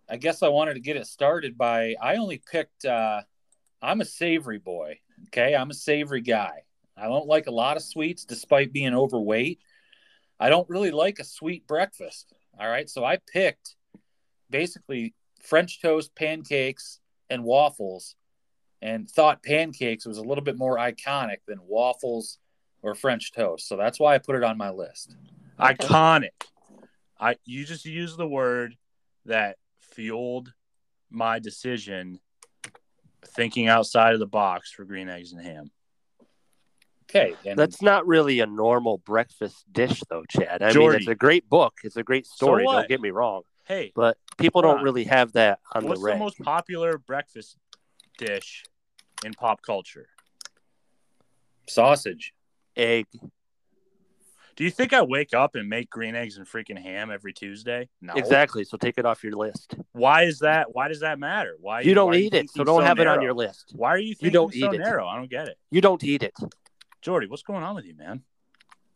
I 0.09 0.17
guess 0.17 0.43
I 0.43 0.49
wanted 0.49 0.75
to 0.75 0.81
get 0.81 0.97
it 0.97 1.07
started 1.07 1.59
by, 1.59 1.95
I 2.01 2.17
only 2.17 2.43
picked, 2.51 2.85
uh, 2.85 3.23
I'm 3.83 4.01
a 4.01 4.05
savory 4.05 4.59
boy. 4.59 5.01
Okay. 5.29 5.55
I'm 5.55 5.71
a 5.71 5.75
savory 5.75 6.21
guy. 6.21 6.63
I 6.97 7.07
don't 7.07 7.27
like 7.27 7.47
a 7.47 7.53
lot 7.53 7.77
of 7.77 7.83
sweets 7.83 8.25
despite 8.25 8.73
being 8.73 8.95
overweight. 8.95 9.61
I 10.39 10.49
don't 10.49 10.69
really 10.69 10.91
like 10.91 11.19
a 11.19 11.25
sweet 11.25 11.67
breakfast. 11.67 12.33
All 12.59 12.69
right. 12.69 12.89
So 12.89 13.05
I 13.05 13.19
picked 13.33 13.77
basically 14.51 15.15
French 15.43 15.81
toast, 15.81 16.15
pancakes, 16.15 17.01
and 17.29 17.45
waffles 17.45 18.15
and 18.83 19.11
thought 19.11 19.43
pancakes 19.43 20.07
was 20.07 20.19
a 20.19 20.23
little 20.23 20.45
bit 20.45 20.57
more 20.57 20.77
iconic 20.77 21.39
than 21.47 21.59
waffles 21.67 22.39
or 22.83 22.95
French 22.95 23.33
toast. 23.33 23.69
So 23.69 23.77
that's 23.77 23.99
why 23.99 24.15
I 24.15 24.19
put 24.19 24.37
it 24.37 24.45
on 24.45 24.57
my 24.57 24.71
list. 24.71 25.17
iconic. 25.59 26.31
I 27.19 27.37
you 27.45 27.65
just 27.65 27.85
use 27.85 28.17
the 28.17 28.29
word 28.29 28.77
that 29.25 29.57
fueled 29.97 30.53
my 31.11 31.39
decision 31.39 32.21
thinking 33.27 33.67
outside 33.67 34.13
of 34.13 34.21
the 34.21 34.27
box 34.27 34.71
for 34.71 34.85
green 34.85 35.09
eggs 35.09 35.33
and 35.33 35.43
ham. 35.43 35.71
Okay. 37.09 37.35
And 37.45 37.59
That's 37.59 37.81
not 37.81 38.07
really 38.07 38.41
a 38.41 38.47
normal 38.47 38.99
breakfast 38.99 39.65
dish, 39.73 40.03
though, 40.11 40.25
Chad. 40.29 40.63
I 40.63 40.73
mean, 40.73 40.93
it's 40.95 41.07
a 41.07 41.15
great 41.15 41.49
book. 41.49 41.75
It's 41.83 41.97
a 41.97 42.03
great 42.03 42.27
story. 42.27 42.65
what? 42.65 42.75
don't 42.75 42.89
get 42.89 43.01
me 43.01 43.11
wrong. 43.11 43.43
Hey, 43.65 43.93
But 43.97 44.17
people 44.39 44.63
don't 44.63 44.79
on. 44.79 44.85
really 44.85 45.05
have 45.05 45.33
that 45.33 45.59
on 45.75 45.85
what's 45.87 46.01
the 46.01 46.11
the 46.13 46.17
most 46.17 46.39
popular 46.41 46.99
breakfast 46.99 47.57
dish 48.19 48.65
in 49.25 49.33
pop 49.33 49.63
culture? 49.63 50.07
sausage. 51.69 52.33
Egg. 52.77 53.07
Do 54.57 54.65
you 54.65 54.71
think 54.71 54.95
I 54.95 55.03
wake 55.03 55.35
up 55.35 55.55
and 55.55 55.69
make 55.69 55.91
green 55.91 56.15
eggs 56.15 56.39
and 56.39 56.47
freaking 56.47 56.81
ham 56.81 57.11
every 57.11 57.35
Tuesday? 57.35 57.89
No. 58.01 58.15
Exactly. 58.15 58.65
So 58.65 58.79
take 58.79 58.97
it 58.97 59.05
off 59.05 59.23
your 59.23 59.35
list. 59.35 59.75
Why 59.93 60.23
is 60.23 60.39
that? 60.39 60.75
Why 60.75 60.89
does 60.89 61.01
that 61.01 61.19
matter? 61.19 61.57
Why 61.61 61.83
You 61.83 61.93
don't 61.95 62.07
why 62.11 62.17
are 62.17 62.21
eat 62.21 62.35
it, 62.35 62.51
so 62.51 62.65
don't 62.65 62.83
have 62.83 62.99
it 62.99 63.07
on 63.07 63.21
your 63.21 63.35
list. 63.35 63.73
Why 63.77 63.91
are 63.91 63.99
you 63.99 64.15
thinking 64.15 64.33
don't 64.33 64.55
so 64.55 64.59
eat 64.73 64.75
it. 64.75 64.79
narrow? 64.79 65.07
I 65.07 65.17
don't 65.17 65.29
get 65.31 65.49
it. 65.49 65.59
You 65.71 65.83
don't 65.83 66.03
eat 66.03 66.23
it. 66.23 66.35
Jordy, 67.03 67.27
what's 67.27 67.43
going 67.43 67.63
on 67.63 67.75
with 67.75 67.85
you, 67.85 67.95
man? 67.95 68.23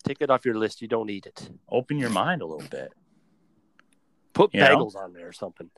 Take 0.02 0.22
it 0.22 0.30
off 0.30 0.46
your 0.46 0.54
list. 0.54 0.80
You 0.80 0.88
don't 0.88 1.10
eat 1.10 1.26
it. 1.26 1.50
Open 1.68 1.98
your 1.98 2.08
mind 2.10 2.40
a 2.40 2.46
little 2.46 2.66
bit. 2.68 2.90
Put 4.32 4.54
You 4.54 4.60
know? 4.60 4.76
bagels 4.78 4.96
on 4.96 5.12
there 5.12 5.28
or 5.28 5.32
something. 5.32 5.70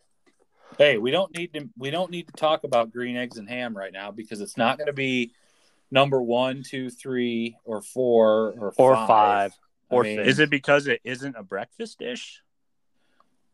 Hey, 0.79 0.97
we 0.97 1.11
don't 1.11 1.37
need 1.37 1.53
to 1.55 1.69
we 1.77 1.91
don't 1.91 2.11
need 2.11 2.29
to 2.29 2.33
talk 2.35 2.63
about 2.65 2.93
green 2.93 3.17
eggs 3.17 3.37
and 3.37 3.49
ham 3.49 3.77
right 3.77 3.93
now 3.93 4.11
because 4.13 4.41
it's 4.41 4.57
not 4.57 4.79
going 4.79 4.87
to 4.87 4.93
be 4.93 5.33
number 5.91 6.23
one, 6.23 6.63
two, 6.63 6.89
three, 6.89 7.57
or 7.65 7.83
four, 7.83 8.55
or 8.59 8.73
Or 8.79 8.95
five. 8.95 9.09
five, 9.09 9.53
I 9.93 9.97
or 9.97 10.03
mean. 10.03 10.21
Is 10.21 10.39
it 10.39 10.51
because 10.51 10.87
it 10.87 11.01
isn't 11.05 11.37
a 11.37 11.43
breakfast 11.43 11.99
dish? 11.99 12.43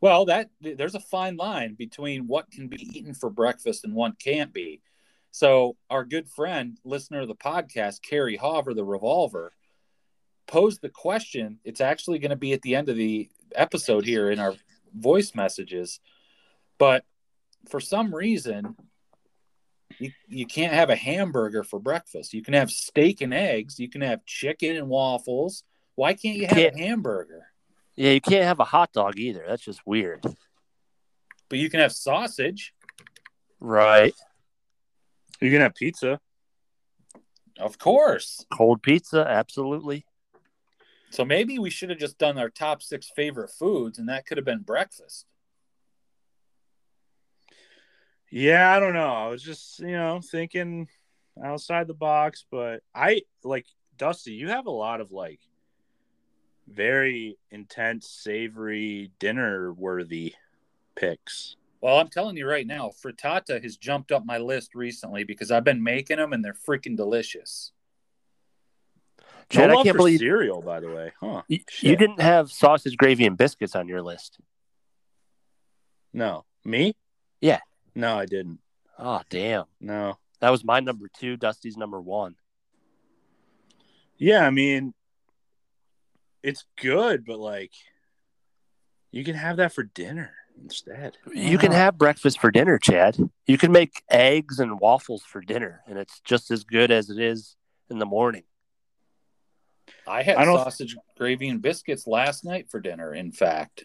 Well, 0.00 0.26
that 0.26 0.50
there's 0.60 0.94
a 0.94 1.00
fine 1.00 1.36
line 1.36 1.74
between 1.74 2.28
what 2.28 2.50
can 2.50 2.68
be 2.68 2.80
eaten 2.96 3.14
for 3.14 3.30
breakfast 3.30 3.84
and 3.84 3.94
what 3.94 4.18
can't 4.20 4.52
be. 4.52 4.80
So, 5.32 5.76
our 5.90 6.04
good 6.04 6.28
friend, 6.28 6.78
listener 6.84 7.20
of 7.20 7.28
the 7.28 7.34
podcast, 7.34 8.02
Carrie 8.02 8.36
Hover, 8.36 8.74
the 8.74 8.84
Revolver, 8.84 9.52
posed 10.46 10.80
the 10.80 10.88
question. 10.88 11.58
It's 11.64 11.80
actually 11.80 12.20
going 12.20 12.30
to 12.30 12.36
be 12.36 12.52
at 12.52 12.62
the 12.62 12.76
end 12.76 12.88
of 12.88 12.96
the 12.96 13.28
episode 13.54 14.04
here 14.04 14.30
in 14.30 14.38
our 14.38 14.54
voice 14.94 15.34
messages, 15.34 16.00
but 16.78 17.04
for 17.68 17.80
some 17.80 18.14
reason, 18.14 18.76
you, 19.98 20.12
you 20.28 20.46
can't 20.46 20.72
have 20.72 20.90
a 20.90 20.96
hamburger 20.96 21.64
for 21.64 21.78
breakfast. 21.80 22.32
You 22.32 22.42
can 22.42 22.54
have 22.54 22.70
steak 22.70 23.20
and 23.20 23.34
eggs. 23.34 23.78
You 23.78 23.88
can 23.88 24.00
have 24.00 24.24
chicken 24.24 24.76
and 24.76 24.88
waffles. 24.88 25.64
Why 25.98 26.14
can't 26.14 26.36
you 26.36 26.46
have 26.46 26.56
Can't- 26.56 26.76
a 26.76 26.78
hamburger? 26.78 27.48
Yeah, 27.96 28.12
you 28.12 28.20
can't 28.20 28.44
have 28.44 28.60
a 28.60 28.64
hot 28.64 28.92
dog 28.92 29.18
either. 29.18 29.44
That's 29.48 29.64
just 29.64 29.84
weird. 29.84 30.22
But 31.48 31.58
you 31.58 31.68
can 31.68 31.80
have 31.80 31.90
sausage. 31.90 32.72
Right. 33.58 34.14
You 35.40 35.50
can 35.50 35.60
have 35.60 35.74
pizza. 35.74 36.20
Of 37.58 37.78
course. 37.80 38.46
Cold 38.56 38.80
pizza, 38.80 39.26
absolutely. 39.28 40.06
So 41.10 41.24
maybe 41.24 41.58
we 41.58 41.68
should 41.68 41.90
have 41.90 41.98
just 41.98 42.16
done 42.16 42.38
our 42.38 42.48
top 42.48 42.80
six 42.80 43.10
favorite 43.16 43.50
foods, 43.50 43.98
and 43.98 44.08
that 44.08 44.24
could 44.24 44.36
have 44.38 44.44
been 44.46 44.60
breakfast. 44.60 45.26
Yeah, 48.30 48.70
I 48.72 48.78
don't 48.78 48.94
know. 48.94 49.12
I 49.12 49.26
was 49.26 49.42
just, 49.42 49.80
you 49.80 49.88
know, 49.88 50.20
thinking 50.20 50.86
outside 51.42 51.88
the 51.88 51.94
box, 51.94 52.44
but 52.48 52.84
I 52.94 53.22
like 53.42 53.66
Dusty, 53.96 54.34
you 54.34 54.50
have 54.50 54.66
a 54.66 54.70
lot 54.70 55.00
of 55.00 55.10
like 55.10 55.40
very 56.72 57.38
intense, 57.50 58.08
savory, 58.08 59.10
dinner 59.18 59.72
worthy 59.72 60.34
picks. 60.96 61.56
Well, 61.80 61.98
I'm 61.98 62.08
telling 62.08 62.36
you 62.36 62.46
right 62.46 62.66
now, 62.66 62.90
frittata 63.04 63.62
has 63.62 63.76
jumped 63.76 64.10
up 64.10 64.24
my 64.24 64.38
list 64.38 64.74
recently 64.74 65.24
because 65.24 65.50
I've 65.50 65.64
been 65.64 65.82
making 65.82 66.16
them 66.16 66.32
and 66.32 66.44
they're 66.44 66.56
freaking 66.68 66.96
delicious. 66.96 67.72
Chad, 69.48 69.70
no 69.70 69.80
I 69.80 69.82
can't 69.82 69.94
for 69.94 69.98
believe 69.98 70.18
cereal, 70.18 70.60
by 70.60 70.80
the 70.80 70.90
way. 70.90 71.12
Huh. 71.20 71.42
you, 71.48 71.60
you 71.80 71.96
didn't 71.96 72.20
have 72.20 72.50
sausage, 72.50 72.96
gravy, 72.96 73.24
and 73.24 73.36
biscuits 73.36 73.74
on 73.74 73.88
your 73.88 74.02
list. 74.02 74.38
No. 76.12 76.44
Me? 76.64 76.94
Yeah. 77.40 77.60
No, 77.94 78.18
I 78.18 78.26
didn't. 78.26 78.58
Oh, 78.98 79.22
damn. 79.30 79.64
No. 79.80 80.18
That 80.40 80.50
was 80.50 80.64
my 80.64 80.80
number 80.80 81.08
two. 81.18 81.36
Dusty's 81.36 81.76
number 81.76 82.00
one. 82.00 82.34
Yeah, 84.18 84.44
I 84.44 84.50
mean, 84.50 84.92
it's 86.42 86.64
good, 86.80 87.24
but 87.24 87.38
like, 87.38 87.72
you 89.10 89.24
can 89.24 89.34
have 89.34 89.56
that 89.56 89.72
for 89.72 89.82
dinner 89.82 90.32
instead. 90.62 91.16
You 91.32 91.58
can 91.58 91.72
have 91.72 91.96
breakfast 91.98 92.40
for 92.40 92.50
dinner, 92.50 92.78
Chad. 92.78 93.16
You 93.46 93.58
can 93.58 93.72
make 93.72 94.02
eggs 94.10 94.58
and 94.58 94.78
waffles 94.80 95.22
for 95.22 95.40
dinner, 95.40 95.82
and 95.86 95.98
it's 95.98 96.20
just 96.20 96.50
as 96.50 96.64
good 96.64 96.90
as 96.90 97.10
it 97.10 97.18
is 97.18 97.56
in 97.90 97.98
the 97.98 98.06
morning. 98.06 98.42
I 100.06 100.22
had 100.22 100.36
I 100.36 100.44
don't- 100.44 100.58
sausage, 100.58 100.96
gravy, 101.16 101.48
and 101.48 101.62
biscuits 101.62 102.06
last 102.06 102.44
night 102.44 102.70
for 102.70 102.80
dinner, 102.80 103.14
in 103.14 103.32
fact. 103.32 103.84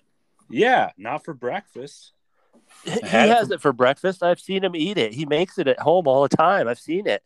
Yeah, 0.49 0.91
not 0.97 1.23
for 1.23 1.33
breakfast. 1.33 2.11
He 2.83 2.99
has 3.07 3.51
it 3.51 3.61
for 3.61 3.71
breakfast. 3.71 4.23
I've 4.23 4.39
seen 4.39 4.63
him 4.63 4.75
eat 4.75 4.97
it. 4.97 5.13
He 5.13 5.25
makes 5.25 5.57
it 5.57 5.67
at 5.67 5.79
home 5.79 6.07
all 6.07 6.23
the 6.27 6.35
time. 6.35 6.67
I've 6.67 6.79
seen 6.79 7.07
it. 7.07 7.23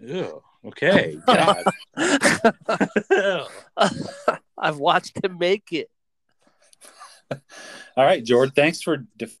Ew. 0.00 0.42
Okay. 0.66 1.18
I've 4.56 4.78
watched 4.78 5.22
him 5.24 5.38
make 5.38 5.72
it. 5.72 5.90
All 7.96 8.04
right, 8.04 8.24
Jordan, 8.24 8.52
thanks 8.54 8.80
for. 8.80 9.04
Def- 9.16 9.38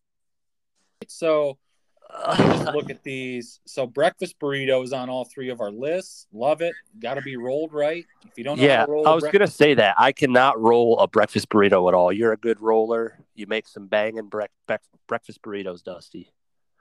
so 1.08 1.58
look 2.72 2.90
at 2.90 3.02
these. 3.02 3.60
So 3.66 3.86
breakfast 3.86 4.38
burrito 4.38 4.82
is 4.84 4.92
on 4.92 5.08
all 5.08 5.24
three 5.24 5.50
of 5.50 5.60
our 5.60 5.70
lists. 5.70 6.26
Love 6.32 6.60
it. 6.60 6.74
Got 7.00 7.14
to 7.14 7.22
be 7.22 7.36
rolled 7.36 7.72
right. 7.72 8.04
If 8.24 8.36
you 8.36 8.44
don't 8.44 8.58
know 8.58 8.64
yeah, 8.64 8.80
how 8.80 8.86
to 8.86 8.92
roll, 8.92 9.08
I 9.08 9.14
was 9.14 9.24
gonna 9.24 9.46
say 9.46 9.74
that 9.74 9.94
I 9.98 10.12
cannot 10.12 10.60
roll 10.60 10.98
a 10.98 11.08
breakfast 11.08 11.48
burrito 11.48 11.88
at 11.88 11.94
all. 11.94 12.12
You're 12.12 12.32
a 12.32 12.36
good 12.36 12.60
roller. 12.60 13.18
You 13.34 13.46
make 13.46 13.68
some 13.68 13.86
banging 13.86 14.28
bec- 14.28 14.82
breakfast 15.06 15.42
burritos, 15.42 15.82
Dusty. 15.82 16.32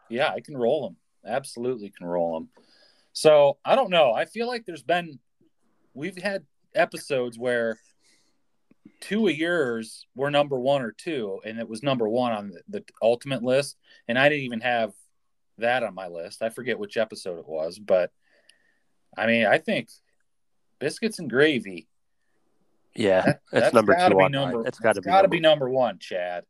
Yeah, 0.10 0.29
I 0.29 0.41
can 0.41 0.58
roll 0.58 0.84
them. 0.88 0.97
Absolutely 1.25 1.89
can 1.89 2.06
roll 2.06 2.34
them. 2.34 2.49
So 3.13 3.58
I 3.63 3.76
don't 3.76 3.89
know. 3.91 4.12
I 4.12 4.26
feel 4.26 4.47
like 4.47 4.65
there's 4.65 4.84
been 4.84 5.19
we've 5.93 6.17
had 6.21 6.45
episodes 6.76 7.38
where 7.38 7.78
two 9.02 9.28
of 9.28 9.36
yours 9.36 10.08
were 10.15 10.32
number 10.32 10.60
one 10.60 10.82
or 10.82 10.91
two, 10.91 11.39
and 11.45 11.60
it 11.60 11.69
was 11.69 11.84
number 11.84 12.10
one 12.10 12.32
on 12.32 12.49
the, 12.49 12.62
the 12.67 12.84
ultimate 13.02 13.43
list, 13.43 13.78
and 14.08 14.17
I 14.17 14.30
didn't 14.30 14.45
even 14.45 14.62
have 14.62 14.93
that 15.60 15.84
on 15.84 15.93
my 15.93 16.08
list. 16.08 16.41
I 16.41 16.49
forget 16.49 16.80
which 16.80 16.97
episode 16.97 17.38
it 17.39 17.47
was, 17.47 17.78
but 17.80 18.12
I 19.15 19.28
mean, 19.28 19.45
I 19.45 19.60
think 19.60 19.89
biscuits 20.80 21.19
and 21.19 21.30
gravy. 21.30 21.88
Yeah, 22.95 23.21
That, 23.26 23.41
it's 23.52 23.52
that's 23.52 23.73
number 23.73 23.93
gotta 23.93 24.13
two 24.13 24.17
be 24.17 24.23
on 24.23 24.32
number. 24.32 24.58
mine. 24.58 24.67
It's 24.67 24.80
got 24.80 24.95
to 24.95 25.02
be. 25.02 25.06
got 25.06 25.21
to 25.23 25.28
be 25.28 25.39
number 25.39 25.69
one, 25.69 25.99
Chad. 25.99 26.45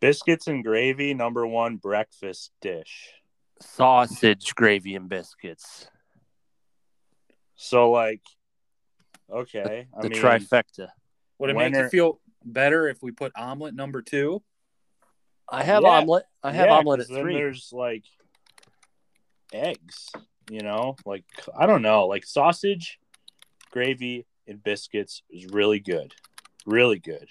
Biscuits 0.00 0.46
and 0.48 0.62
gravy, 0.64 1.14
number 1.14 1.46
one 1.46 1.76
breakfast 1.76 2.50
dish. 2.60 3.10
Sausage, 3.60 4.54
gravy, 4.54 4.94
and 4.94 5.08
biscuits. 5.08 5.88
So, 7.56 7.90
like, 7.90 8.22
okay. 9.30 9.86
I 9.96 10.02
The 10.02 10.08
mean, 10.08 10.20
trifecta. 10.20 10.88
Would 11.38 11.50
it 11.50 11.56
When 11.56 11.72
make 11.72 11.82
you 11.82 11.88
feel 11.88 12.20
better 12.44 12.88
if 12.88 13.02
we 13.02 13.10
put 13.10 13.32
omelet 13.36 13.74
number 13.74 14.02
two? 14.02 14.42
I 15.48 15.62
have 15.62 15.82
Yeah. 15.82 15.90
omelet. 15.90 16.24
I 16.42 16.52
have 16.52 16.66
yeah, 16.66 16.78
omelet 16.78 17.00
at 17.00 17.08
then 17.08 17.22
three. 17.22 17.34
There's 17.34 17.70
like 17.72 18.04
eggs, 19.52 20.08
you 20.50 20.60
know, 20.60 20.96
like 21.06 21.24
I 21.56 21.66
don't 21.66 21.82
know, 21.82 22.06
like 22.06 22.24
sausage, 22.24 22.98
gravy, 23.70 24.26
and 24.46 24.62
biscuits 24.62 25.22
is 25.30 25.46
really 25.46 25.80
good, 25.80 26.14
really 26.66 26.98
good. 26.98 27.28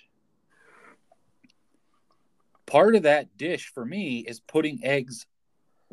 part 2.65 2.95
of 2.95 3.03
that 3.03 3.38
dish 3.38 3.71
for 3.73 3.86
me 3.86 4.19
is 4.19 4.39
putting 4.39 4.83
eggs 4.83 5.27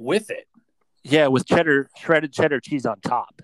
with 0.00 0.30
it. 0.30 0.46
Yeah, 1.02 1.28
with 1.28 1.46
cheddar, 1.46 1.88
shredded 1.96 2.32
cheddar 2.32 2.60
cheese 2.60 2.86
on 2.86 3.00
top. 3.00 3.40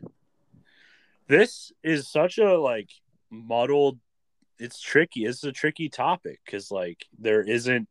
This 1.28 1.72
is 1.82 2.08
such 2.08 2.38
a 2.38 2.58
like 2.58 2.90
muddled. 3.30 3.98
It's 4.58 4.80
tricky. 4.80 5.24
It's 5.26 5.44
a 5.44 5.52
tricky 5.52 5.88
topic 5.88 6.40
because 6.44 6.70
like 6.70 7.04
there 7.18 7.42
isn't, 7.42 7.88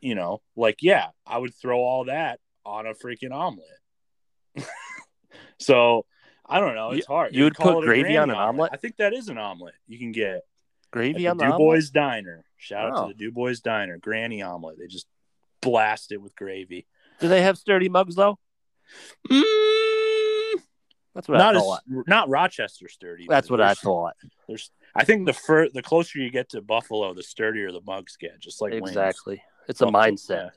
you 0.00 0.14
know, 0.14 0.42
like 0.56 0.78
yeah, 0.82 1.08
I 1.26 1.38
would 1.38 1.54
throw 1.54 1.80
all 1.80 2.04
that 2.04 2.40
on 2.64 2.86
a 2.86 2.94
freaking 2.94 3.32
omelet. 3.32 3.66
so 5.58 6.04
I 6.46 6.60
don't 6.60 6.74
know. 6.74 6.90
It's 6.90 7.06
hard. 7.06 7.34
you 7.34 7.44
would 7.44 7.54
put 7.54 7.84
gravy 7.84 8.16
on 8.16 8.30
an 8.30 8.36
omelet? 8.36 8.70
I 8.72 8.76
think 8.76 8.96
that 8.96 9.12
is 9.14 9.28
an 9.28 9.38
omelet 9.38 9.74
you 9.86 9.98
can 9.98 10.12
get 10.12 10.42
Gravy 10.90 11.28
on 11.28 11.36
the 11.36 11.44
Du 11.44 11.52
omelet. 11.52 11.58
Bois 11.58 11.90
Diner. 11.92 12.44
Shout 12.56 12.90
out 12.90 12.98
Oh. 12.98 13.08
to 13.08 13.14
the 13.14 13.18
Du 13.18 13.30
Bois 13.30 13.54
Diner, 13.62 13.98
granny 13.98 14.42
omelet. 14.42 14.78
They 14.78 14.88
just 14.88 15.06
blast 15.62 16.10
it 16.10 16.20
with 16.20 16.34
gravy. 16.34 16.86
Do 17.20 17.28
they 17.28 17.42
have 17.42 17.58
sturdy 17.58 17.88
mugs 17.88 18.14
though? 18.14 18.38
Mm, 19.30 20.60
That's 21.14 21.28
what 21.28 21.38
not 21.38 21.54
I 21.54 21.58
as 21.58 21.62
thought. 21.62 21.80
not 22.06 22.28
Rochester 22.28 22.88
sturdy. 22.88 23.26
That's 23.28 23.50
what 23.50 23.60
I 23.60 23.74
thought. 23.74 24.14
There's, 24.48 24.70
I 24.94 25.04
think 25.04 25.26
the 25.26 25.32
fur, 25.32 25.68
the 25.68 25.82
closer 25.82 26.18
you 26.18 26.30
get 26.30 26.48
to 26.50 26.60
Buffalo, 26.62 27.14
the 27.14 27.22
sturdier 27.22 27.70
the 27.72 27.80
mugs 27.86 28.16
get. 28.16 28.40
Just 28.40 28.60
like 28.60 28.72
wings. 28.72 28.88
Exactly. 28.90 29.42
It's 29.68 29.80
a 29.80 29.84
Well, 29.86 29.92
mindset. 29.92 30.50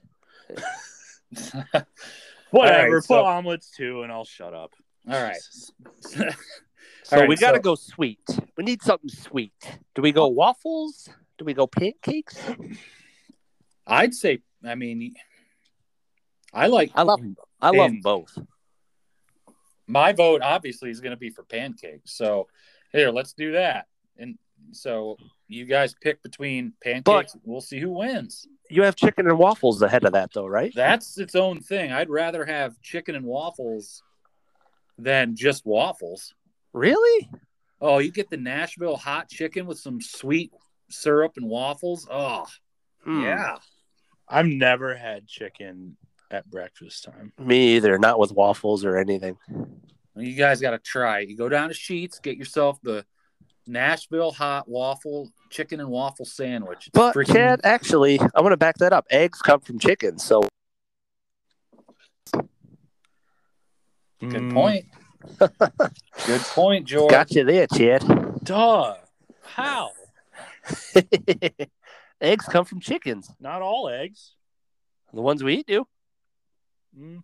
yeah. 0.50 1.82
Whatever. 2.52 2.78
All 2.78 2.84
right, 2.84 2.92
put 2.92 3.04
so- 3.06 3.26
omelets 3.26 3.72
too, 3.72 4.04
and 4.04 4.12
I'll 4.12 4.26
shut 4.26 4.54
up. 4.54 4.72
All 5.10 5.22
right. 5.22 5.38
So 7.06 7.18
All 7.18 7.20
right, 7.24 7.28
we 7.30 7.36
got 7.36 7.52
to 7.52 7.58
so- 7.58 7.62
go 7.64 7.76
sweet. 7.76 8.22
We 8.58 8.64
need 8.64 8.82
something 8.82 9.10
sweet. 9.10 9.52
Do 9.94 10.02
we 10.02 10.14
go 10.14 10.30
waffles? 10.30 11.10
Do 11.38 11.44
we 11.44 11.54
go 11.54 11.68
pancakes? 11.68 12.40
I'd 13.86 14.14
say, 14.14 14.40
I 14.66 14.76
mean, 14.76 15.14
I 16.54 16.68
like 16.68 16.92
I 16.96 17.02
love. 17.04 17.20
I 17.62 17.70
love 17.72 17.92
And- 17.92 18.04
both. 18.04 18.38
my 19.88 20.12
vote. 20.14 20.42
Obviously, 20.42 20.90
is 20.90 21.02
going 21.02 21.12
to 21.12 21.18
be 21.18 21.30
for 21.30 21.44
pancakes. 21.44 22.16
So 22.16 22.48
here, 22.92 23.10
let's 23.12 23.34
do 23.34 23.54
that. 23.54 23.88
And 24.18 24.38
so 24.72 25.18
you 25.48 25.66
guys 25.66 25.96
pick 26.02 26.22
between 26.24 26.74
pancakes. 26.84 27.36
we'll 27.44 27.62
see 27.62 27.80
who 27.80 27.92
wins. 27.92 28.48
You 28.70 28.84
have 28.84 28.96
chicken 28.96 29.28
and 29.28 29.38
waffles 29.38 29.82
ahead 29.82 30.04
of 30.06 30.14
that, 30.14 30.32
though, 30.34 30.48
right? 30.48 30.72
That's 30.76 31.18
its 31.18 31.36
own 31.36 31.60
thing. 31.60 31.92
I'd 31.92 32.10
rather 32.10 32.46
have 32.46 32.80
chicken 32.82 33.16
and 33.16 33.26
waffles 33.26 34.02
than 34.98 35.36
just 35.36 35.66
waffles. 35.66 36.34
Really? 36.72 37.30
Oh, 37.82 37.98
you 38.00 38.12
get 38.12 38.30
the 38.30 38.38
Nashville 38.38 38.96
hot 38.96 39.28
chicken 39.30 39.66
with 39.66 39.78
some 39.80 40.00
sweet 40.02 40.52
syrup 40.90 41.34
and 41.36 41.48
waffles. 41.48 42.08
Oh, 42.10 42.46
Hmm. 43.04 43.22
yeah. 43.24 43.58
I've 44.30 44.46
never 44.48 44.96
had 44.96 45.28
chicken 45.28 45.98
at 46.34 46.50
breakfast 46.50 47.04
time. 47.04 47.32
Me 47.38 47.76
either. 47.76 47.98
Not 48.00 48.18
with 48.20 48.32
waffles 48.32 48.84
or 48.84 48.98
anything. 48.98 49.38
You 50.16 50.34
guys 50.36 50.60
got 50.60 50.72
to 50.72 50.80
try. 50.80 51.20
You 51.20 51.38
go 51.38 51.48
down 51.48 51.70
to 51.70 51.76
Sheetz, 51.76 52.22
get 52.22 52.38
yourself 52.38 52.80
the 52.82 53.06
Nashville 53.68 54.32
hot 54.32 54.68
waffle 54.68 55.30
chicken 55.50 55.80
and 55.80 55.90
waffle 55.90 56.26
sandwich. 56.26 56.88
It's 56.88 56.90
But 56.94 57.16
freaking- 57.16 57.34
Chad, 57.34 57.62
actually, 57.64 58.20
I 58.36 58.42
want 58.42 58.52
to 58.54 58.58
back 58.58 58.78
that 58.80 58.94
up. 58.94 59.06
Eggs 59.12 59.42
come 59.42 59.60
from 59.62 59.78
chicken, 59.80 60.18
so 60.18 60.42
good 64.20 64.42
Mm, 64.42 64.54
point. 64.54 64.86
good 66.26 66.42
point, 66.42 66.88
George. 66.88 67.12
got 67.12 67.32
you 67.32 67.44
there, 67.44 67.68
Chad. 67.68 68.04
Duh. 68.44 68.96
How? 69.44 69.92
Eggs 72.22 72.46
come 72.46 72.66
from 72.66 72.80
chickens. 72.80 73.30
Not 73.40 73.62
all 73.62 73.90
eggs. 73.90 74.34
The 75.14 75.22
ones 75.22 75.44
we 75.44 75.56
eat 75.56 75.68
do. 75.68 75.86
Mm. 76.98 77.24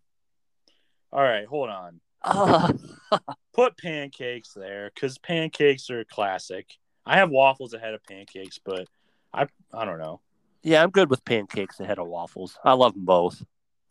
All 1.12 1.22
right, 1.24 1.46
hold 1.48 1.70
on. 1.70 2.00
Ah, 2.24 2.72
Put 3.54 3.78
pancakes 3.78 4.54
there 4.54 4.92
because 4.94 5.18
pancakes 5.18 5.90
are 5.90 6.04
classic. 6.06 6.68
I 7.06 7.18
have 7.18 7.30
waffles 7.30 7.74
ahead 7.74 7.94
of 7.94 8.04
pancakes, 8.04 8.60
but 8.64 8.88
I 9.34 9.48
I 9.74 9.86
don't 9.86 10.00
know. 10.00 10.22
yeah, 10.64 10.84
I'm 10.84 10.90
good 10.92 11.10
with 11.10 11.24
pancakes 11.26 11.80
ahead 11.80 11.98
of 12.00 12.08
waffles. 12.08 12.58
I 12.64 12.74
love 12.74 12.94
them 12.94 13.06
both. 13.06 13.44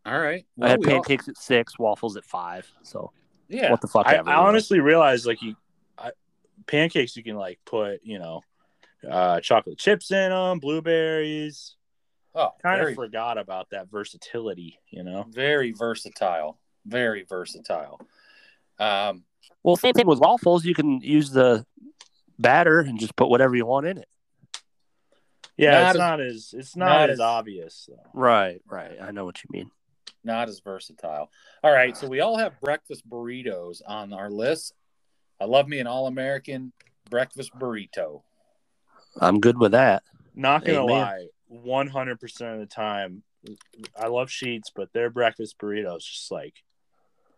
All 0.07 0.19
right. 0.19 0.47
I 0.61 0.69
had 0.69 0.81
we 0.81 0.87
all- 0.87 0.93
pancakes 1.03 1.29
at 1.29 1.37
six, 1.37 1.79
waffles 1.79 2.17
at 2.17 2.25
five. 2.25 2.71
So 2.83 3.13
yeah. 3.49 3.71
what 3.71 3.81
the 3.81 3.89
fuck 3.89 4.07
I. 4.07 4.17
I 4.17 4.35
honestly 4.35 4.81
realized 4.81 5.27
like 5.27 5.43
you 5.43 5.57
I, 5.99 6.11
pancakes 6.67 7.17
you 7.17 7.23
can 7.25 7.37
like 7.37 7.59
put 7.65 8.01
you 8.05 8.19
know 8.19 8.43
uh 9.09 9.41
chocolate 9.41 9.79
chips 9.79 10.11
in 10.11 10.31
them 10.31 10.59
blueberries 10.59 11.77
Oh, 12.39 12.51
kind 12.63 12.79
very, 12.81 12.93
of 12.93 12.97
forgot 12.97 13.37
about 13.37 13.71
that 13.71 13.91
versatility 13.91 14.79
you 14.91 15.03
know 15.03 15.25
very 15.29 15.73
versatile. 15.73 16.59
Very 16.87 17.25
versatile. 17.29 18.01
Um, 18.79 19.25
Well, 19.63 19.77
same 19.77 19.93
thing 19.93 20.07
with 20.07 20.21
waffles. 20.21 20.65
You 20.65 20.75
can 20.75 21.01
use 21.01 21.31
the 21.31 21.67
batter 22.39 22.79
and 22.81 22.99
just 22.99 23.17
put 23.17 23.29
whatever 23.29 23.57
you 23.57 23.67
want 23.67 23.87
in 23.87 23.99
it. 23.99 24.09
yeah 25.57 25.73
Not 25.73 25.83
it's 25.83 25.95
as- 25.95 25.99
not 25.99 26.21
as 26.21 26.55
it's 26.57 26.77
not, 26.77 26.87
not 26.87 27.11
as, 27.11 27.15
as- 27.15 27.21
obvious 27.21 27.89
though. 27.91 28.11
Right, 28.15 28.63
right. 28.71 28.97
I 29.03 29.11
know 29.11 29.25
what 29.25 29.43
you 29.43 29.49
mean. 29.53 29.71
not 30.25 30.49
as 30.49 30.61
versatile. 30.61 31.31
All 31.65 31.73
right, 31.73 31.97
so 31.97 32.07
we 32.09 32.21
all 32.21 32.39
have 32.39 32.61
breakfast 32.61 33.09
burritos 33.09 33.83
on 33.87 34.13
our 34.13 34.31
list. 34.31 34.75
I 35.41 35.45
love 35.45 35.69
me 35.69 35.79
an 35.81 35.87
all-American 35.87 36.73
breakfast 37.11 37.51
burrito. 37.59 38.23
I'm 39.21 39.41
good 39.41 39.59
with 39.59 39.73
that. 39.73 40.03
not 40.35 40.65
gonna 40.65 40.85
Amen. 40.85 40.91
lie 41.01 41.27
100% 41.53 42.55
of 42.55 42.61
the 42.61 42.67
time 42.67 43.23
i 43.97 44.07
love 44.07 44.29
Sheetz 44.29 44.71
but 44.75 44.93
their 44.93 45.11
breakfast 45.11 45.57
burritos 45.59 46.01
just 46.01 46.31
like 46.31 46.55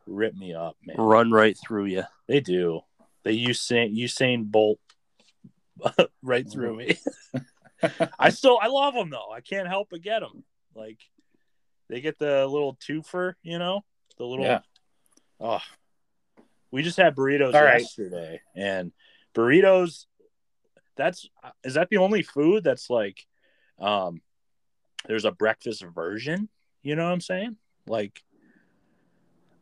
rip 0.06 0.34
me 0.34 0.54
up 0.54 0.76
man 0.84 0.96
Run 0.98 1.30
right 1.30 1.56
through 1.56 1.86
you. 1.86 2.04
they 2.26 2.40
do 2.40 2.80
they 3.22 3.32
use 3.32 3.60
usain 3.60 3.96
usain 3.96 4.50
bolt 4.50 4.78
right 6.22 6.50
through 6.50 6.76
me 6.76 6.98
I 8.18 8.30
still 8.30 8.58
I 8.60 8.66
love 8.68 8.94
them 8.94 9.10
though. 9.10 9.30
I 9.32 9.40
can't 9.40 9.68
help 9.68 9.88
but 9.90 10.02
get 10.02 10.20
them. 10.20 10.44
Like 10.74 10.98
they 11.88 12.00
get 12.00 12.18
the 12.18 12.46
little 12.46 12.76
twofer, 12.76 13.34
you 13.42 13.58
know, 13.58 13.84
the 14.18 14.24
little. 14.26 14.44
Yeah. 14.44 14.60
Oh, 15.40 15.60
we 16.70 16.82
just 16.82 16.98
had 16.98 17.16
burritos 17.16 17.54
All 17.54 17.64
right. 17.64 17.80
yesterday, 17.80 18.42
and 18.54 18.92
burritos. 19.34 20.06
That's 20.96 21.28
is 21.64 21.74
that 21.74 21.88
the 21.88 21.96
only 21.96 22.22
food 22.22 22.64
that's 22.64 22.90
like, 22.90 23.26
um, 23.80 24.20
there's 25.06 25.24
a 25.24 25.32
breakfast 25.32 25.84
version. 25.94 26.48
You 26.82 26.96
know 26.96 27.04
what 27.04 27.12
I'm 27.12 27.20
saying? 27.20 27.56
Like, 27.86 28.22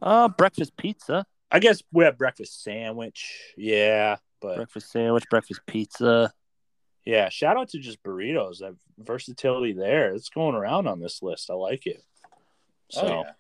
Uh, 0.01 0.29
breakfast 0.29 0.77
pizza, 0.77 1.27
I 1.51 1.59
guess 1.59 1.83
we 1.93 2.05
have 2.05 2.19
breakfast 2.19 2.63
sandwich. 2.63 3.55
Yeah, 3.57 4.17
but 4.41 4.57
breakfast 4.57 4.91
sandwich, 4.91 5.25
breakfast 5.31 5.61
pizza. 5.67 6.33
yeah, 7.05 7.29
shout 7.29 7.57
out 7.57 7.71
to 7.71 7.79
just 7.79 8.03
burritos. 8.03 8.59
That 8.59 8.75
versatility 8.99 9.73
there. 9.73 10.13
It's 10.13 10.29
going 10.29 10.55
around 10.55 10.87
on 10.87 11.01
this 11.01 11.23
list. 11.23 11.51
I 11.51 11.55
like 11.55 11.87
it. 11.87 12.03
So. 12.91 13.01
Oh, 13.01 13.23
yeah. 13.23 13.33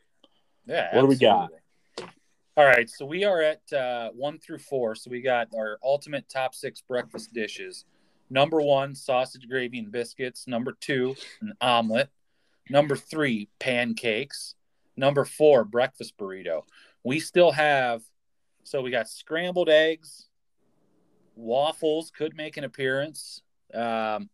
Yeah. 0.68 0.94
What 0.94 1.02
do 1.02 1.08
we 1.08 1.16
got? 1.16 1.50
All 2.56 2.64
right, 2.64 2.90
so 2.90 3.06
we 3.06 3.24
are 3.24 3.40
at 3.40 3.72
uh, 3.72 4.10
one 4.10 4.38
through 4.38 4.58
four. 4.58 4.94
So 4.96 5.10
we 5.10 5.22
got 5.22 5.48
our 5.56 5.78
ultimate 5.82 6.28
top 6.28 6.54
six 6.54 6.80
breakfast 6.80 7.32
dishes. 7.32 7.84
Number 8.30 8.60
one, 8.60 8.94
sausage 8.94 9.48
gravy 9.48 9.78
and 9.78 9.90
biscuits. 9.90 10.46
Number 10.46 10.76
two, 10.80 11.16
an 11.40 11.54
omelet. 11.60 12.10
Number 12.70 12.96
three, 12.96 13.48
pancakes. 13.58 14.54
Number 14.96 15.24
four, 15.24 15.64
breakfast 15.64 16.18
burrito. 16.18 16.62
We 17.04 17.20
still 17.20 17.52
have, 17.52 18.02
so 18.64 18.82
we 18.82 18.90
got 18.90 19.08
scrambled 19.08 19.68
eggs, 19.68 20.28
waffles 21.36 22.10
could 22.10 22.36
make 22.36 22.56
an 22.56 22.64
appearance, 22.64 23.42
um, 23.72 24.28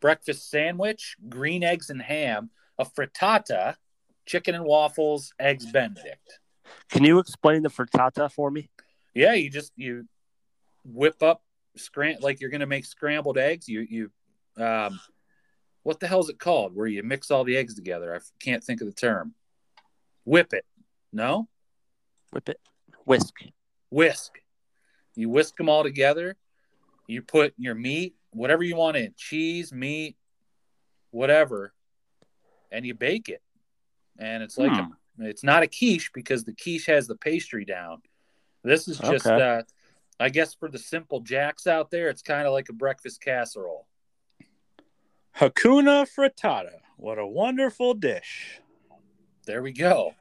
breakfast 0.00 0.48
sandwich, 0.48 1.16
green 1.28 1.64
eggs 1.64 1.90
and 1.90 2.00
ham, 2.00 2.50
a 2.78 2.84
frittata, 2.84 3.74
chicken 4.24 4.54
and 4.54 4.64
waffles, 4.64 5.32
eggs 5.38 5.66
Benedict. 5.70 6.38
Can 6.90 7.04
you 7.04 7.18
explain 7.18 7.62
the 7.62 7.68
frittata 7.68 8.30
for 8.30 8.50
me? 8.50 8.70
Yeah, 9.14 9.34
you 9.34 9.50
just 9.50 9.72
you 9.76 10.06
whip 10.84 11.22
up 11.22 11.42
scram 11.76 12.16
like 12.20 12.40
you're 12.40 12.50
gonna 12.50 12.66
make 12.66 12.84
scrambled 12.84 13.38
eggs. 13.38 13.68
You 13.68 13.80
you 13.80 14.10
um, 14.62 14.98
what 15.82 16.00
the 16.00 16.06
hell 16.08 16.20
is 16.20 16.28
it 16.28 16.38
called? 16.38 16.74
Where 16.74 16.86
you 16.86 17.02
mix 17.02 17.30
all 17.30 17.44
the 17.44 17.56
eggs 17.56 17.74
together? 17.74 18.14
I 18.14 18.18
can't 18.40 18.62
think 18.64 18.80
of 18.80 18.86
the 18.86 18.92
term. 18.94 19.34
Whip 20.24 20.52
it. 20.52 20.64
No, 21.12 21.48
Whip 22.32 22.48
it, 22.48 22.60
whisk. 23.04 23.34
whisk. 23.90 24.32
You 25.14 25.28
whisk 25.30 25.56
them 25.56 25.68
all 25.68 25.82
together. 25.82 26.36
You 27.06 27.22
put 27.22 27.54
your 27.56 27.74
meat, 27.74 28.16
whatever 28.32 28.62
you 28.64 28.76
want 28.76 28.96
in, 28.96 29.14
cheese, 29.16 29.72
meat, 29.72 30.16
whatever, 31.10 31.72
and 32.72 32.84
you 32.84 32.94
bake 32.94 33.28
it. 33.28 33.40
And 34.18 34.42
it's 34.42 34.58
like 34.58 34.72
a, 34.72 34.88
it's 35.20 35.44
not 35.44 35.62
a 35.62 35.68
quiche 35.68 36.10
because 36.12 36.44
the 36.44 36.52
quiche 36.52 36.86
has 36.86 37.06
the 37.06 37.16
pastry 37.16 37.64
down. 37.64 38.02
This 38.64 38.88
is 38.88 38.98
just, 38.98 39.26
Okay. 39.26 39.40
uh, 39.40 39.62
I 40.18 40.28
guess, 40.30 40.54
for 40.54 40.68
the 40.68 40.78
simple 40.78 41.20
jacks 41.20 41.66
out 41.66 41.90
there, 41.90 42.08
it's 42.08 42.22
kind 42.22 42.46
of 42.46 42.52
like 42.52 42.68
a 42.68 42.72
breakfast 42.72 43.20
casserole. 43.20 43.86
Hakuna 45.38 46.06
Frittata. 46.08 46.78
What 46.96 47.18
a 47.18 47.26
wonderful 47.26 47.92
dish. 47.94 48.60
There 49.44 49.62
we 49.62 49.72
go. 49.72 50.14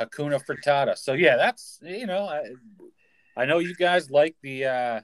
Hakuna 0.00 0.40
Frittata. 0.44 0.96
So 0.96 1.12
yeah, 1.12 1.36
that's 1.36 1.78
you 1.82 2.06
know, 2.06 2.24
I, 2.24 2.42
I 3.36 3.44
know 3.44 3.58
you 3.58 3.74
guys 3.74 4.10
like 4.10 4.36
the. 4.42 4.64
uh 4.64 5.00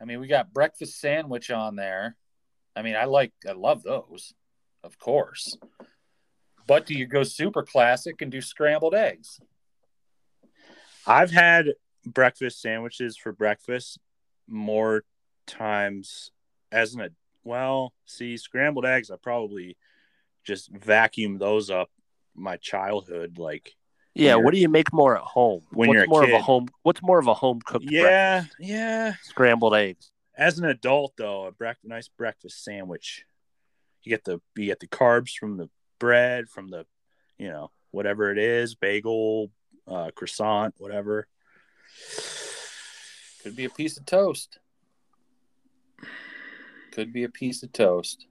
I 0.00 0.06
mean, 0.06 0.18
we 0.18 0.28
got 0.28 0.54
breakfast 0.54 0.98
sandwich 0.98 1.50
on 1.50 1.76
there. 1.76 2.16
I 2.74 2.82
mean, 2.82 2.96
I 2.96 3.04
like, 3.04 3.32
I 3.46 3.52
love 3.52 3.82
those, 3.82 4.32
of 4.82 4.98
course. 4.98 5.58
But 6.66 6.86
do 6.86 6.94
you 6.94 7.06
go 7.06 7.22
super 7.22 7.62
classic 7.62 8.22
and 8.22 8.32
do 8.32 8.40
scrambled 8.40 8.94
eggs? 8.94 9.40
I've 11.06 11.30
had 11.30 11.74
breakfast 12.06 12.60
sandwiches 12.60 13.16
for 13.16 13.32
breakfast 13.32 13.98
more 14.48 15.04
times 15.46 16.30
as 16.72 16.94
an 16.94 17.10
well, 17.44 17.94
see, 18.04 18.36
scrambled 18.36 18.84
eggs 18.84 19.10
I 19.10 19.16
probably 19.16 19.76
just 20.44 20.70
vacuum 20.70 21.38
those 21.38 21.70
up 21.70 21.90
my 22.34 22.56
childhood 22.56 23.38
like 23.38 23.74
Yeah, 24.14 24.36
what 24.36 24.52
do 24.54 24.60
you 24.60 24.68
make 24.68 24.92
more 24.92 25.16
at 25.16 25.22
home? 25.22 25.62
When 25.70 25.88
what's 25.88 25.96
you're 25.96 26.04
a 26.04 26.08
more 26.08 26.24
of 26.24 26.30
a 26.30 26.42
home? 26.42 26.68
What's 26.82 27.02
more 27.02 27.18
of 27.18 27.26
a 27.26 27.34
home 27.34 27.60
cooked? 27.64 27.86
yeah, 27.88 28.44
yeah. 28.58 29.14
scrambled 29.22 29.74
eggs. 29.74 30.10
As 30.36 30.58
an 30.58 30.64
adult 30.66 31.14
though, 31.16 31.46
a 31.46 31.52
brec- 31.52 31.76
nice 31.84 32.08
breakfast 32.08 32.64
sandwich. 32.64 33.24
You 34.02 34.10
get 34.10 34.24
the 34.24 34.40
you 34.56 34.66
get 34.66 34.80
the 34.80 34.86
carbs 34.86 35.32
from 35.32 35.56
the 35.56 35.68
bread, 35.98 36.48
from 36.48 36.68
the 36.68 36.86
you 37.38 37.48
know, 37.48 37.70
whatever 37.90 38.30
it 38.30 38.38
is, 38.38 38.74
bagel, 38.74 39.50
uh, 39.88 40.10
croissant, 40.14 40.74
whatever. 40.78 41.26
Could 43.42 43.56
be 43.56 43.64
a 43.64 43.70
piece 43.70 43.96
of 43.96 44.04
toast. 44.06 44.58
Could 46.92 47.12
be 47.12 47.24
a 47.24 47.28
piece 47.28 47.62
of 47.62 47.72
toast. 47.72 48.26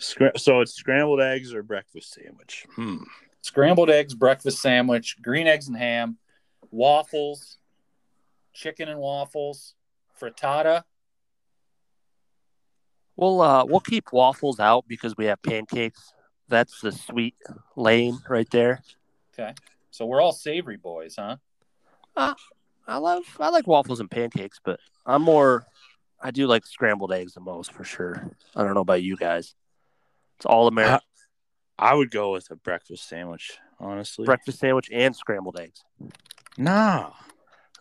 Scra- 0.00 0.38
so 0.38 0.60
it's 0.60 0.74
scrambled 0.74 1.20
eggs 1.20 1.54
or 1.54 1.62
breakfast 1.62 2.12
sandwich. 2.12 2.66
Hmm. 2.74 3.04
Scrambled 3.40 3.90
eggs, 3.90 4.14
breakfast 4.14 4.60
sandwich, 4.60 5.16
green 5.22 5.46
eggs 5.46 5.68
and 5.68 5.76
ham, 5.76 6.18
waffles, 6.70 7.58
chicken 8.52 8.88
and 8.88 8.98
waffles, 8.98 9.74
frittata. 10.20 10.82
We'll 13.16 13.40
uh 13.40 13.64
we'll 13.64 13.80
keep 13.80 14.12
waffles 14.12 14.60
out 14.60 14.84
because 14.86 15.16
we 15.16 15.26
have 15.26 15.40
pancakes. 15.42 16.12
That's 16.48 16.80
the 16.80 16.92
sweet 16.92 17.34
lane 17.76 18.18
right 18.28 18.48
there. 18.50 18.82
Okay. 19.32 19.54
So 19.90 20.04
we're 20.04 20.20
all 20.20 20.32
savory 20.32 20.76
boys, 20.76 21.16
huh? 21.18 21.36
Uh, 22.16 22.34
I 22.86 22.96
love 22.98 23.24
I 23.38 23.48
like 23.50 23.66
waffles 23.66 24.00
and 24.00 24.10
pancakes, 24.10 24.60
but 24.64 24.80
I'm 25.04 25.22
more 25.22 25.66
I 26.20 26.30
do 26.30 26.46
like 26.46 26.64
scrambled 26.66 27.12
eggs 27.12 27.34
the 27.34 27.40
most 27.40 27.72
for 27.72 27.84
sure. 27.84 28.30
I 28.54 28.64
don't 28.64 28.74
know 28.74 28.80
about 28.80 29.02
you 29.02 29.16
guys. 29.16 29.54
It's 30.38 30.46
all 30.46 30.68
American 30.68 31.00
I 31.78 31.94
would 31.94 32.10
go 32.10 32.32
with 32.32 32.50
a 32.50 32.56
breakfast 32.56 33.06
sandwich, 33.08 33.58
honestly. 33.78 34.24
breakfast 34.24 34.60
sandwich 34.60 34.88
and 34.92 35.14
scrambled 35.14 35.58
eggs. 35.60 35.84
nah. 36.56 37.10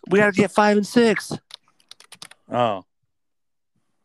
We 0.10 0.20
gotta 0.20 0.34
get 0.34 0.52
five 0.52 0.78
and 0.78 0.86
six. 0.86 1.32
Oh. 2.52 2.86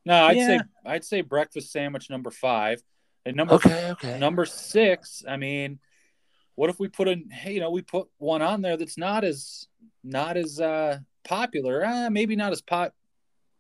No, 0.07 0.25
I'd 0.27 0.37
Yeah. 0.37 0.47
say 0.47 0.61
I'd 0.87 1.05
say 1.05 1.21
breakfast 1.21 1.73
sandwich 1.73 2.09
number 2.09 2.31
five. 2.31 2.83
And 3.27 3.37
number 3.37 3.55
Okay, 3.55 3.91
okay. 3.91 4.19
number 4.19 4.47
six, 4.47 5.23
I 5.29 5.37
mean, 5.37 5.79
what 6.55 6.71
if 6.71 6.81
we 6.81 6.89
put 6.89 7.07
in 7.09 7.29
hey, 7.31 7.53
you 7.55 7.61
know, 7.61 7.71
we 7.71 7.83
put 7.83 8.09
one 8.17 8.41
on 8.43 8.63
there 8.63 8.77
that's 8.79 8.97
not 8.97 9.25
as 9.25 9.67
not 10.03 10.37
as 10.37 10.61
uh 10.61 10.99
popular, 11.25 11.85
uh, 11.85 12.11
maybe 12.11 12.37
not 12.37 12.53
as 12.53 12.63
pot 12.63 12.93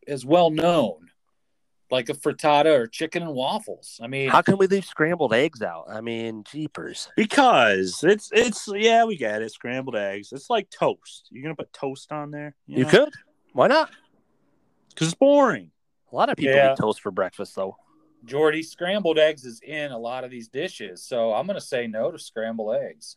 as 0.06 0.24
well 0.24 0.50
known. 0.50 1.06
Like 1.90 2.08
a 2.08 2.12
frittata 2.14 2.66
or 2.78 2.86
chicken 2.86 3.22
and 3.24 3.32
waffles. 3.34 3.98
I 4.00 4.06
mean, 4.06 4.28
How 4.30 4.42
can 4.42 4.58
we 4.58 4.68
leave 4.68 4.84
scrambled 4.84 5.34
eggs 5.34 5.60
out? 5.60 5.86
I 5.90 6.00
mean, 6.00 6.44
jeepers. 6.44 7.08
Because 7.16 8.04
it's 8.04 8.30
it's 8.32 8.68
yeah, 8.72 9.04
we 9.04 9.16
get 9.16 9.42
it. 9.42 9.50
Scrambled 9.52 9.96
eggs. 9.96 10.32
It's 10.32 10.48
like 10.48 10.70
toast. 10.70 11.26
You're 11.30 11.42
gonna 11.42 11.56
put 11.56 11.72
toast 11.72 12.12
on 12.12 12.30
there? 12.30 12.54
You 12.66 12.84
could. 12.86 13.10
Why 13.54 13.66
not? 13.66 13.90
Because 14.90 15.08
it's 15.08 15.16
boring. 15.16 15.72
A 16.12 16.16
lot 16.16 16.28
of 16.28 16.36
people 16.36 16.54
Yeah. 16.54 16.72
eat 16.72 16.78
toast 16.78 17.00
for 17.00 17.10
breakfast 17.10 17.56
though. 17.56 17.76
Jordy, 18.24 18.62
scrambled 18.62 19.18
eggs 19.18 19.44
is 19.44 19.60
in 19.60 19.90
a 19.90 19.98
lot 19.98 20.24
of 20.24 20.30
these 20.30 20.46
dishes, 20.48 21.02
so 21.02 21.32
I'm 21.32 21.46
gonna 21.46 21.60
say 21.60 21.86
no 21.88 22.10
to 22.12 22.18
scrambled 22.18 22.76
eggs. 22.76 23.16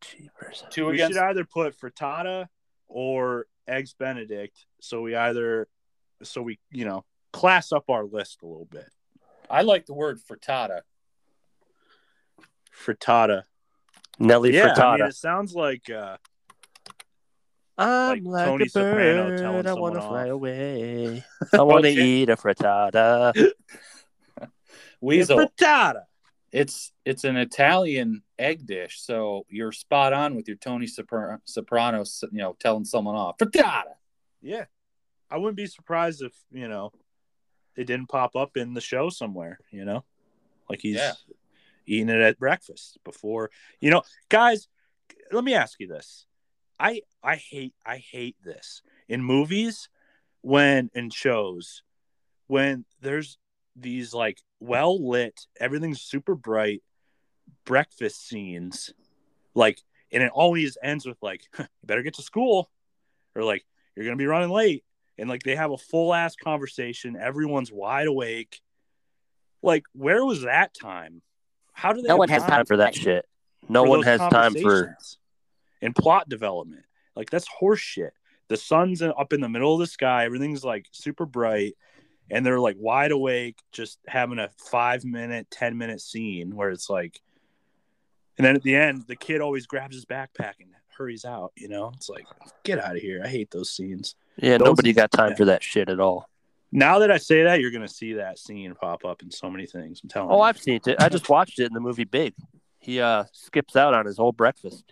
Jeepers. 0.00 0.64
Two 0.70 0.86
we 0.86 0.94
against 0.94 1.14
should 1.16 1.22
either 1.22 1.44
put 1.44 1.78
frittata 1.78 2.46
or 2.88 3.46
eggs 3.66 3.94
benedict 3.98 4.64
so 4.80 5.02
we 5.02 5.14
either 5.14 5.68
so 6.22 6.40
we 6.40 6.58
you 6.70 6.84
know 6.84 7.04
class 7.32 7.70
up 7.70 7.84
our 7.90 8.04
list 8.04 8.38
a 8.42 8.46
little 8.46 8.64
bit 8.64 8.88
I 9.50 9.62
like 9.62 9.86
the 9.86 9.94
word 9.94 10.18
frittata. 10.20 10.80
frittata 12.74 13.42
Nelly 14.18 14.54
yeah 14.54 14.72
I 14.74 14.80
frittata. 14.80 14.98
mean, 14.98 15.06
it 15.08 15.14
sounds 15.16 15.54
like 15.54 15.90
uh 15.90 16.16
I'm 17.76 18.24
like 18.24 18.48
like, 18.48 18.60
a 18.62 18.68
Soprano 18.70 19.28
bird. 19.28 19.38
telling 19.38 19.66
I 19.68 19.74
want 19.74 19.94
to 19.94 20.00
fly 20.00 20.26
away. 20.26 21.24
I 21.52 21.62
want 21.62 21.84
to 21.84 21.90
eat 21.90 22.28
a 22.28 22.36
frittata. 22.36 23.32
Weasel. 25.00 25.38
frittata 25.38 26.02
It's 26.50 26.90
it's 27.04 27.22
an 27.22 27.36
Italian 27.36 28.22
egg 28.38 28.66
dish, 28.66 29.00
so 29.00 29.44
you're 29.48 29.72
spot 29.72 30.12
on 30.12 30.34
with 30.34 30.46
your 30.48 30.56
Tony 30.56 30.86
Sopra- 30.86 31.40
Soprano, 31.44 32.04
you 32.32 32.38
know, 32.38 32.56
telling 32.60 32.84
someone 32.84 33.14
off. 33.16 33.36
Frittata. 33.38 33.94
yeah 34.40 34.64
I 35.30 35.36
wouldn't 35.36 35.56
be 35.56 35.66
surprised 35.66 36.22
if 36.22 36.32
you 36.52 36.68
know 36.68 36.92
it 37.76 37.84
didn't 37.86 38.08
pop 38.08 38.34
up 38.36 38.56
in 38.56 38.74
the 38.74 38.80
show 38.80 39.08
somewhere 39.10 39.58
you 39.70 39.84
know 39.84 40.04
like 40.70 40.80
he's 40.80 40.96
Yeah. 40.96 41.12
eating 41.86 42.08
it 42.08 42.20
at 42.20 42.38
breakfast 42.38 42.98
before 43.04 43.50
you 43.80 43.90
know 43.90 44.02
guys 44.28 44.68
let 45.32 45.44
me 45.44 45.54
ask 45.54 45.78
you 45.80 45.86
this 45.86 46.26
i 46.80 47.02
i 47.22 47.36
hate 47.36 47.74
i 47.84 47.98
hate 47.98 48.36
this 48.42 48.82
in 49.08 49.22
movies 49.22 49.88
when 50.40 50.90
in 50.94 51.10
shows 51.10 51.82
when 52.46 52.84
there's 53.00 53.38
these 53.76 54.14
like 54.14 54.38
well 54.60 55.06
lit 55.08 55.46
everything's 55.60 56.00
super 56.00 56.34
bright 56.34 56.82
breakfast 57.64 58.26
scenes 58.26 58.92
like 59.54 59.80
and 60.12 60.22
it 60.22 60.32
always 60.34 60.78
ends 60.82 61.06
with 61.06 61.18
like 61.22 61.42
you 61.58 61.66
better 61.84 62.02
get 62.02 62.14
to 62.14 62.22
school 62.22 62.70
or 63.34 63.44
like 63.44 63.64
you're 63.94 64.04
gonna 64.04 64.16
be 64.16 64.26
running 64.26 64.50
late 64.50 64.84
and 65.18 65.28
like 65.28 65.42
they 65.42 65.56
have 65.56 65.70
a 65.70 65.78
full 65.78 66.14
ass 66.14 66.36
conversation 66.36 67.16
everyone's 67.16 67.72
wide 67.72 68.06
awake 68.06 68.60
like 69.62 69.84
where 69.92 70.24
was 70.24 70.42
that 70.42 70.72
time 70.74 71.22
how 71.78 71.92
do 71.92 72.02
they 72.02 72.08
No 72.08 72.14
have 72.14 72.18
one 72.18 72.28
has 72.30 72.42
time 72.42 72.66
for 72.66 72.78
that 72.78 72.96
shit. 72.96 73.24
No 73.68 73.84
one 73.84 74.02
has 74.02 74.18
time 74.18 74.52
for. 74.52 74.96
and 75.80 75.94
plot 75.94 76.28
development. 76.28 76.84
Like 77.14 77.30
that's 77.30 77.46
horseshit. 77.60 78.10
The 78.48 78.56
sun's 78.56 79.00
up 79.00 79.32
in 79.32 79.40
the 79.40 79.48
middle 79.48 79.74
of 79.74 79.78
the 79.78 79.86
sky, 79.86 80.24
everything's 80.24 80.64
like 80.64 80.86
super 80.90 81.24
bright, 81.24 81.74
and 82.32 82.44
they're 82.44 82.58
like 82.58 82.74
wide 82.80 83.12
awake, 83.12 83.58
just 83.70 84.00
having 84.08 84.40
a 84.40 84.50
five 84.58 85.04
minute, 85.04 85.46
ten 85.52 85.78
minute 85.78 86.00
scene 86.00 86.56
where 86.56 86.70
it's 86.70 86.90
like, 86.90 87.20
and 88.38 88.46
then 88.46 88.56
at 88.56 88.62
the 88.62 88.74
end, 88.76 89.04
the 89.08 89.16
kid 89.16 89.40
always 89.40 89.66
grabs 89.66 89.94
his 89.94 90.04
backpack 90.06 90.54
and 90.60 90.70
hurries 90.96 91.24
out. 91.24 91.52
You 91.56 91.68
know, 91.68 91.92
it's 91.94 92.08
like, 92.08 92.26
get 92.64 92.78
out 92.78 92.96
of 92.96 93.02
here. 93.02 93.20
I 93.24 93.28
hate 93.28 93.50
those 93.50 93.70
scenes. 93.70 94.14
Yeah, 94.36 94.58
Those- 94.58 94.66
nobody 94.66 94.92
got 94.92 95.10
time 95.10 95.34
for 95.36 95.44
that 95.46 95.62
shit 95.62 95.88
at 95.88 96.00
all. 96.00 96.28
Now 96.70 96.98
that 96.98 97.10
I 97.10 97.16
say 97.16 97.44
that, 97.44 97.60
you're 97.60 97.70
gonna 97.70 97.88
see 97.88 98.14
that 98.14 98.38
scene 98.38 98.74
pop 98.74 99.04
up 99.04 99.22
in 99.22 99.30
so 99.30 99.48
many 99.50 99.66
things. 99.66 100.00
I'm 100.02 100.08
telling 100.10 100.28
you. 100.28 100.34
Oh, 100.34 100.38
you. 100.38 100.42
I've 100.42 100.58
seen 100.58 100.80
it. 100.86 100.96
I 101.00 101.08
just 101.08 101.28
watched 101.30 101.58
it 101.58 101.66
in 101.66 101.72
the 101.72 101.80
movie 101.80 102.04
Big. 102.04 102.34
He 102.78 103.00
uh 103.00 103.24
skips 103.32 103.74
out 103.74 103.94
on 103.94 104.04
his 104.06 104.16
whole 104.18 104.32
breakfast. 104.32 104.84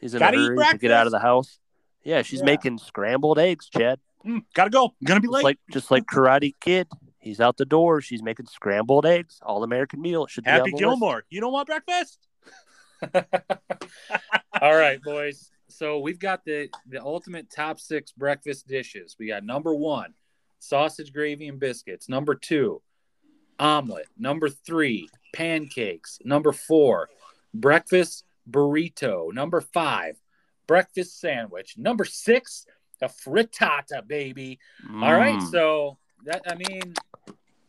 He's 0.00 0.12
in 0.14 0.18
Gotta 0.18 0.36
a 0.36 0.40
hurry 0.40 0.56
to 0.72 0.78
get 0.78 0.90
out 0.90 1.06
of 1.06 1.12
the 1.12 1.18
house. 1.18 1.58
Yeah, 2.02 2.20
she's 2.22 2.40
Yeah. 2.40 2.44
making 2.44 2.76
scrambled 2.78 3.38
eggs, 3.38 3.70
Chad. 3.70 4.00
Mm, 4.26 4.42
gotta 4.54 4.68
go. 4.70 4.94
gonna 5.02 5.20
be 5.20 5.26
Just 5.28 5.32
late. 5.34 5.44
like 5.44 5.58
just 5.72 5.90
like 5.90 6.04
Karate 6.04 6.52
Kid. 6.60 6.88
He's 7.18 7.40
out 7.40 7.56
the 7.56 7.64
door. 7.64 8.02
She's 8.02 8.22
making 8.22 8.44
scrambled 8.46 9.06
eggs. 9.06 9.40
All 9.42 9.64
American 9.64 10.02
meal. 10.02 10.24
It 10.26 10.30
should 10.30 10.44
be 10.44 10.50
on 10.50 10.58
Happy 10.58 10.70
the 10.72 10.76
list. 10.76 10.80
Gilmore. 10.82 11.24
You 11.30 11.40
don't 11.40 11.52
want 11.54 11.66
breakfast? 11.66 12.18
All 14.60 14.74
right, 14.76 15.02
boys. 15.02 15.50
So 15.68 15.98
we've 15.98 16.18
got 16.18 16.44
the 16.44 16.68
the 16.88 17.02
ultimate 17.02 17.50
top 17.50 17.80
six 17.80 18.12
breakfast 18.12 18.66
dishes. 18.68 19.16
We 19.18 19.26
got 19.28 19.44
number 19.44 19.74
one, 19.74 20.14
sausage 20.60 21.12
gravy 21.12 21.48
and 21.48 21.58
biscuits. 21.58 22.08
Number 22.08 22.34
two, 22.34 22.80
omelet. 23.58 24.06
Number 24.16 24.48
three, 24.48 25.08
pancakes. 25.34 26.18
Number 26.24 26.52
four, 26.52 27.08
breakfast 27.52 28.24
burrito. 28.48 29.32
Number 29.32 29.60
five, 29.60 30.16
breakfast 30.66 31.20
sandwich. 31.20 31.76
Number 31.76 32.04
six, 32.04 32.66
a 33.02 33.08
frittata, 33.08 34.06
baby. 34.06 34.58
All 34.88 35.12
right, 35.14 35.38
Mm. 35.40 35.50
so 35.50 35.98
that 36.24 36.42
I 36.48 36.54
mean, 36.54 36.94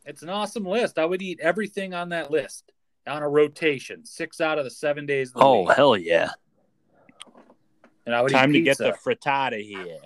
it's 0.06 0.22
an 0.22 0.30
awesome 0.30 0.66
list. 0.66 1.00
I 1.00 1.06
would 1.06 1.22
eat 1.22 1.40
everything 1.42 1.94
on 1.94 2.10
that 2.10 2.30
list 2.32 2.72
on 3.08 3.24
a 3.24 3.30
rotation, 3.30 4.06
six 4.06 4.42
out 4.42 4.58
of 4.58 4.64
the 4.64 4.70
seven 4.72 5.06
days. 5.06 5.30
Of 5.30 5.36
the 5.36 5.40
Oh 5.42 5.62
week. 5.62 5.72
hell 5.76 5.98
yeah! 5.98 6.32
and 8.06 8.14
I 8.16 8.22
would 8.22 8.32
Time 8.32 8.52
eat 8.56 8.60
to 8.60 8.64
get 8.64 8.78
the 8.78 8.94
frittata 8.94 9.62
here. 9.62 9.98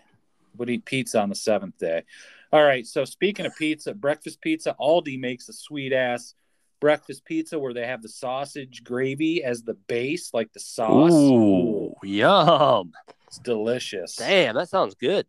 would 0.57 0.69
eat 0.69 0.85
pizza 0.85 1.19
on 1.21 1.29
the 1.29 1.35
seventh 1.35 1.77
day. 1.77 2.03
All 2.51 2.63
right. 2.63 2.85
So 2.85 3.05
speaking 3.05 3.45
of 3.45 3.55
pizza, 3.55 3.93
breakfast 3.93 4.41
pizza, 4.41 4.75
Aldi 4.79 5.19
makes 5.19 5.47
a 5.49 5.53
sweet 5.53 5.93
ass 5.93 6.33
breakfast 6.79 7.23
pizza 7.25 7.59
where 7.59 7.73
they 7.73 7.85
have 7.85 8.01
the 8.01 8.09
sausage 8.09 8.83
gravy 8.83 9.43
as 9.43 9.63
the 9.63 9.73
base, 9.73 10.33
like 10.33 10.51
the 10.53 10.59
sauce. 10.59 11.11
Ooh, 11.11 11.93
yum! 12.03 12.91
It's 13.27 13.37
delicious. 13.39 14.15
Damn, 14.15 14.55
that 14.55 14.69
sounds 14.69 14.95
good. 14.95 15.25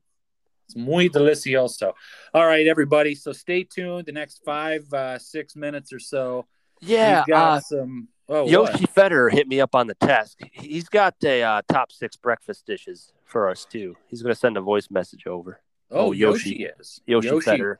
It's 0.66 0.76
muy 0.76 1.08
delicioso. 1.08 1.92
All 2.32 2.46
right, 2.46 2.66
everybody. 2.66 3.14
So 3.16 3.32
stay 3.32 3.64
tuned. 3.64 4.06
The 4.06 4.12
next 4.12 4.42
five, 4.44 4.90
uh, 4.94 5.18
six 5.18 5.56
minutes 5.56 5.92
or 5.92 5.98
so. 5.98 6.46
Yeah, 6.80 7.20
We've 7.20 7.34
got 7.34 7.56
uh, 7.58 7.60
some. 7.60 8.08
Oh, 8.28 8.46
Yoshi 8.48 8.84
what? 8.84 8.94
Federer 8.94 9.30
hit 9.30 9.48
me 9.48 9.60
up 9.60 9.74
on 9.74 9.88
the 9.88 9.94
test. 9.94 10.40
He's 10.52 10.88
got 10.88 11.16
a 11.24 11.42
uh, 11.42 11.62
top 11.70 11.90
six 11.90 12.16
breakfast 12.16 12.64
dishes 12.64 13.12
for 13.24 13.48
us 13.48 13.64
too. 13.64 13.96
He's 14.06 14.22
going 14.22 14.32
to 14.32 14.38
send 14.38 14.56
a 14.56 14.60
voice 14.60 14.88
message 14.88 15.26
over. 15.26 15.60
Oh, 15.90 16.08
oh, 16.08 16.12
Yoshi. 16.12 16.50
Yoshi. 16.50 16.64
is 16.78 17.00
Yoshi, 17.06 17.28
Federer. 17.28 17.76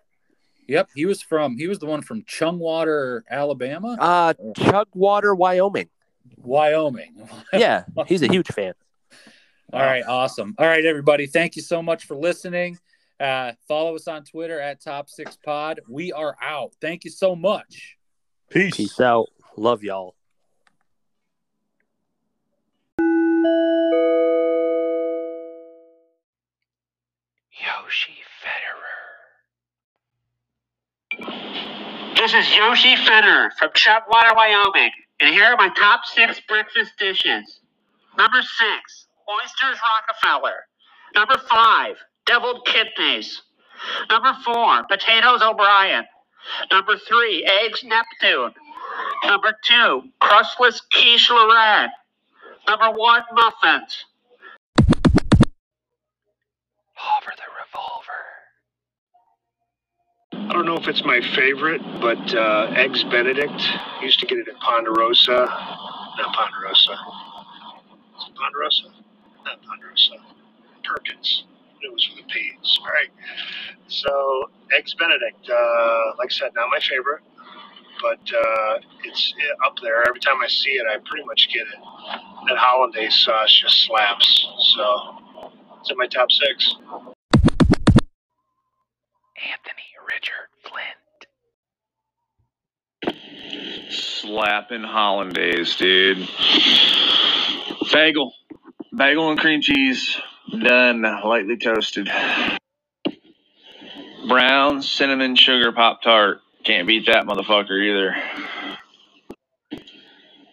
Yep, 0.67 0.91
he 0.95 1.07
was 1.07 1.23
from. 1.23 1.57
He 1.57 1.67
was 1.69 1.79
the 1.79 1.87
one 1.87 2.03
from 2.03 2.25
Chungwater, 2.25 3.25
Alabama, 3.31 3.97
Uh, 4.01 4.35
Chugwater, 4.57 5.35
Wyoming. 5.35 5.89
Wyoming. 6.37 7.29
Yeah, 7.53 7.85
he's 8.07 8.23
a 8.23 8.29
huge 8.29 8.49
fan. 8.49 8.75
All 9.73 9.81
right, 9.81 10.05
awesome. 10.07 10.55
All 10.59 10.67
right, 10.67 10.85
everybody. 10.85 11.27
Thank 11.27 11.57
you 11.57 11.63
so 11.63 11.83
much 11.83 12.05
for 12.07 12.17
listening. 12.17 12.79
Uh, 13.19 13.53
follow 13.69 13.95
us 13.95 14.09
on 14.09 14.25
Twitter 14.25 14.61
at 14.61 14.81
Top 14.81 15.09
Six 15.09 15.37
Pod. 15.45 15.81
We 15.89 16.13
are 16.13 16.37
out. 16.43 16.73
Thank 16.81 17.05
you 17.05 17.11
so 17.11 17.37
much. 17.37 17.97
Peace. 18.51 18.77
Peace 18.77 19.01
out. 19.01 19.29
Love 19.57 19.85
y'all. 19.85 20.17
Yoshi 27.53 28.19
Federer. 28.43 28.97
This 32.17 32.35
is 32.35 32.57
Yoshi 32.57 32.97
Fenner 32.97 33.53
from 33.57 33.71
Chugwater, 33.73 34.35
Wyoming, 34.35 34.91
and 35.21 35.33
here 35.33 35.45
are 35.45 35.57
my 35.57 35.69
top 35.79 36.05
six 36.05 36.41
breakfast 36.49 36.91
dishes. 36.99 37.61
Number 38.19 38.43
six, 38.43 39.07
oysters 39.29 39.79
Rockefeller. 39.81 40.67
Number 41.15 41.39
five, 41.49 41.99
deviled 42.27 42.67
kidneys. 42.67 43.43
Number 44.11 44.37
four, 44.45 44.83
potatoes 44.91 45.41
O'Brien. 45.41 46.05
Number 46.71 46.97
three, 46.97 47.45
eggs 47.45 47.85
Neptune. 47.85 48.55
Number 49.25 49.57
two, 49.65 50.05
crustless 50.21 50.81
quiche 50.93 51.31
Lorraine. 51.31 51.91
Number 52.67 52.91
one, 52.99 53.23
muffins. 53.33 54.05
Hover 56.95 57.33
the 57.37 57.49
revolver. 57.61 58.23
I 60.51 60.53
don't 60.53 60.67
know 60.67 60.77
if 60.77 60.89
it's 60.89 61.05
my 61.05 61.21
favorite, 61.35 61.83
but 62.01 62.35
uh, 62.35 62.73
Eggs 62.75 63.05
Benedict. 63.05 63.63
Used 64.03 64.21
to 64.21 64.27
get 64.27 64.39
it 64.39 64.49
at 64.49 64.59
Ponderosa. 64.61 65.47
Not 66.19 66.35
Ponderosa. 66.35 66.93
Is 68.19 68.29
it 68.29 68.35
Ponderosa? 68.35 68.89
Not 69.45 69.63
Ponderosa. 69.63 70.17
Perkins. 70.85 71.45
It 71.83 71.93
was 71.93 72.09
with 72.15 72.25
a 72.25 72.29
P. 72.29 72.53
Sorry. 72.63 73.11
So, 73.89 74.51
Eggs 74.77 74.95
Benedict, 74.95 75.49
uh, 75.49 76.13
like 76.19 76.31
I 76.31 76.33
said, 76.33 76.51
not 76.55 76.69
my 76.71 76.81
favorite, 76.81 77.23
but 78.01 78.21
uh, 78.33 78.79
it's 79.05 79.35
uh, 79.37 79.67
up 79.67 79.77
there. 79.83 80.07
Every 80.07 80.21
time 80.21 80.37
I 80.43 80.49
see 80.49 80.71
it, 80.71 80.87
I 80.87 80.99
pretty 81.05 81.25
much 81.27 81.49
get 81.53 81.63
it. 81.63 81.81
That 82.49 82.59
hollandaise 82.59 83.19
sauce 83.19 83.53
just 83.53 83.87
slaps. 83.87 84.47
So, 84.75 85.19
it's 85.81 85.91
in 85.91 85.97
my 85.97 86.07
top 86.07 86.31
six. 86.31 86.77
Anthony 89.37 89.89
Richard 90.07 90.49
Flint. 90.63 91.01
slapping 93.91 94.83
hollandaise, 94.83 95.77
dude. 95.77 96.29
Bagel, 97.93 98.33
bagel 98.97 99.31
and 99.31 99.39
cream 99.41 99.61
cheese, 99.61 100.17
done, 100.59 101.03
lightly 101.03 101.57
toasted. 101.57 102.11
Brown 104.29 104.83
cinnamon 104.83 105.37
sugar 105.37 105.73
pop 105.73 106.03
tart, 106.03 106.41
Can't 106.65 106.87
beat 106.87 107.07
that 107.07 107.27
motherfucker 107.27 107.81
either. 107.83 108.17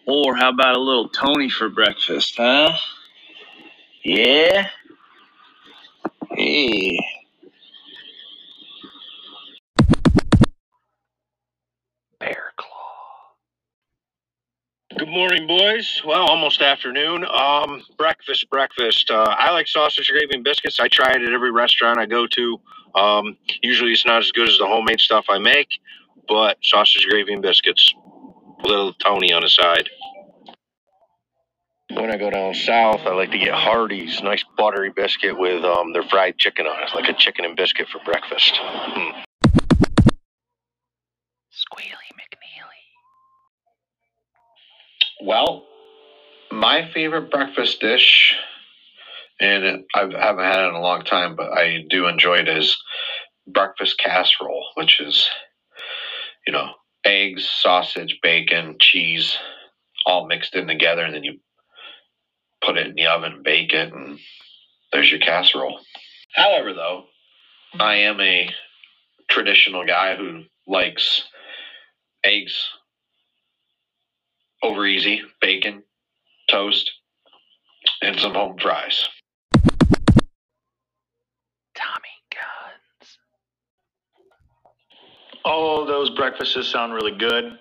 Or 0.06 0.36
how 0.36 0.50
about 0.50 0.76
a 0.76 0.80
little 0.80 1.10
Tony 1.10 1.50
for 1.50 1.68
breakfast, 1.68 2.34
huh? 2.38 2.72
Yeah? 4.02 4.68
Hey. 6.30 6.98
Good 14.98 15.10
morning, 15.10 15.46
boys. 15.46 16.02
Well, 16.04 16.26
almost 16.26 16.60
afternoon. 16.60 17.24
Um, 17.24 17.84
breakfast, 17.96 18.50
breakfast. 18.50 19.08
Uh, 19.12 19.32
I 19.38 19.52
like 19.52 19.68
sausage 19.68 20.10
gravy 20.10 20.34
and 20.34 20.42
biscuits. 20.42 20.80
I 20.80 20.88
try 20.88 21.12
it 21.12 21.22
at 21.22 21.32
every 21.32 21.52
restaurant 21.52 22.00
I 22.00 22.06
go 22.06 22.26
to. 22.26 22.60
Um, 22.96 23.36
usually 23.62 23.92
it's 23.92 24.04
not 24.04 24.22
as 24.22 24.32
good 24.32 24.48
as 24.48 24.58
the 24.58 24.66
homemade 24.66 24.98
stuff 24.98 25.26
I 25.28 25.38
make, 25.38 25.68
but 26.26 26.58
sausage 26.64 27.06
gravy 27.08 27.32
and 27.32 27.40
biscuits. 27.40 27.94
Little 28.64 28.92
Tony 28.94 29.32
on 29.32 29.42
the 29.42 29.48
side. 29.48 29.88
When 31.92 32.10
I 32.10 32.16
go 32.16 32.30
down 32.30 32.54
south, 32.54 33.02
I 33.06 33.12
like 33.14 33.30
to 33.30 33.38
get 33.38 33.54
Hardee's, 33.54 34.20
nice 34.20 34.44
buttery 34.56 34.90
biscuit 34.90 35.38
with 35.38 35.64
um, 35.64 35.92
their 35.92 36.02
fried 36.02 36.38
chicken 36.38 36.66
on 36.66 36.82
it, 36.82 36.88
like 36.96 37.08
a 37.08 37.14
chicken 37.16 37.44
and 37.44 37.56
biscuit 37.56 37.86
for 37.88 38.00
breakfast. 38.04 38.54
Mm. 38.54 39.22
Squealy 41.52 42.10
McNeely. 42.18 42.88
Well, 45.20 45.66
my 46.52 46.90
favorite 46.92 47.30
breakfast 47.30 47.80
dish, 47.80 48.36
and 49.40 49.84
I 49.94 50.00
haven't 50.00 50.44
had 50.44 50.64
it 50.64 50.68
in 50.68 50.74
a 50.74 50.80
long 50.80 51.04
time, 51.04 51.34
but 51.36 51.52
I 51.52 51.84
do 51.90 52.06
enjoy 52.06 52.36
it, 52.36 52.48
is 52.48 52.76
breakfast 53.46 53.98
casserole, 53.98 54.68
which 54.74 55.00
is, 55.00 55.28
you 56.46 56.52
know, 56.52 56.70
eggs, 57.04 57.48
sausage, 57.48 58.18
bacon, 58.22 58.76
cheese, 58.80 59.36
all 60.06 60.26
mixed 60.26 60.54
in 60.54 60.68
together, 60.68 61.02
and 61.02 61.14
then 61.14 61.24
you 61.24 61.40
put 62.64 62.76
it 62.76 62.86
in 62.86 62.94
the 62.94 63.06
oven 63.06 63.42
bake 63.44 63.72
it, 63.72 63.92
and 63.92 64.18
there's 64.92 65.10
your 65.10 65.20
casserole. 65.20 65.80
However, 66.32 66.74
though, 66.74 67.04
I 67.78 67.96
am 67.96 68.20
a 68.20 68.50
traditional 69.28 69.84
guy 69.84 70.16
who 70.16 70.44
likes 70.66 71.24
eggs 72.24 72.68
over 74.62 74.86
easy, 74.86 75.22
bacon, 75.40 75.82
toast, 76.48 76.90
and 78.02 78.18
some 78.18 78.34
home 78.34 78.56
fries. 78.60 79.08
Tommy 81.74 82.14
Guns. 82.32 83.18
All 85.44 85.84
those 85.86 86.10
breakfasts 86.10 86.68
sound 86.68 86.92
really 86.92 87.16
good. 87.16 87.58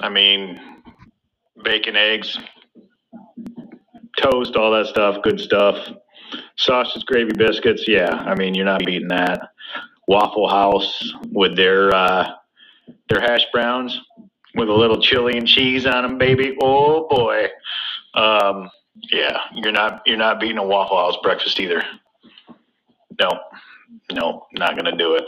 I 0.00 0.08
mean, 0.08 0.60
bacon, 1.64 1.96
eggs, 1.96 2.38
toast, 4.22 4.56
all 4.56 4.70
that 4.72 4.86
stuff, 4.86 5.22
good 5.22 5.40
stuff. 5.40 5.88
Sausage, 6.56 7.04
gravy, 7.06 7.32
biscuits, 7.36 7.84
yeah. 7.88 8.10
I 8.10 8.34
mean, 8.34 8.54
you're 8.54 8.64
not 8.64 8.84
beating 8.84 9.08
that. 9.08 9.40
Waffle 10.06 10.48
House 10.48 11.12
with 11.30 11.56
their 11.56 11.94
uh, 11.94 12.32
their 13.08 13.20
hash 13.20 13.44
browns 13.52 13.98
with 14.58 14.68
a 14.68 14.74
little 14.74 15.00
chili 15.00 15.38
and 15.38 15.46
cheese 15.46 15.86
on 15.86 16.02
them, 16.02 16.18
baby. 16.18 16.56
Oh 16.60 17.06
boy, 17.08 17.46
um, 18.14 18.70
yeah. 19.10 19.38
You're 19.54 19.72
not 19.72 20.02
you're 20.04 20.16
not 20.16 20.40
beating 20.40 20.58
a 20.58 20.66
Waffle 20.66 20.98
House 20.98 21.16
breakfast 21.22 21.60
either. 21.60 21.82
No, 23.20 23.30
no, 24.12 24.46
not 24.52 24.76
gonna 24.76 24.96
do 24.96 25.14
it. 25.14 25.24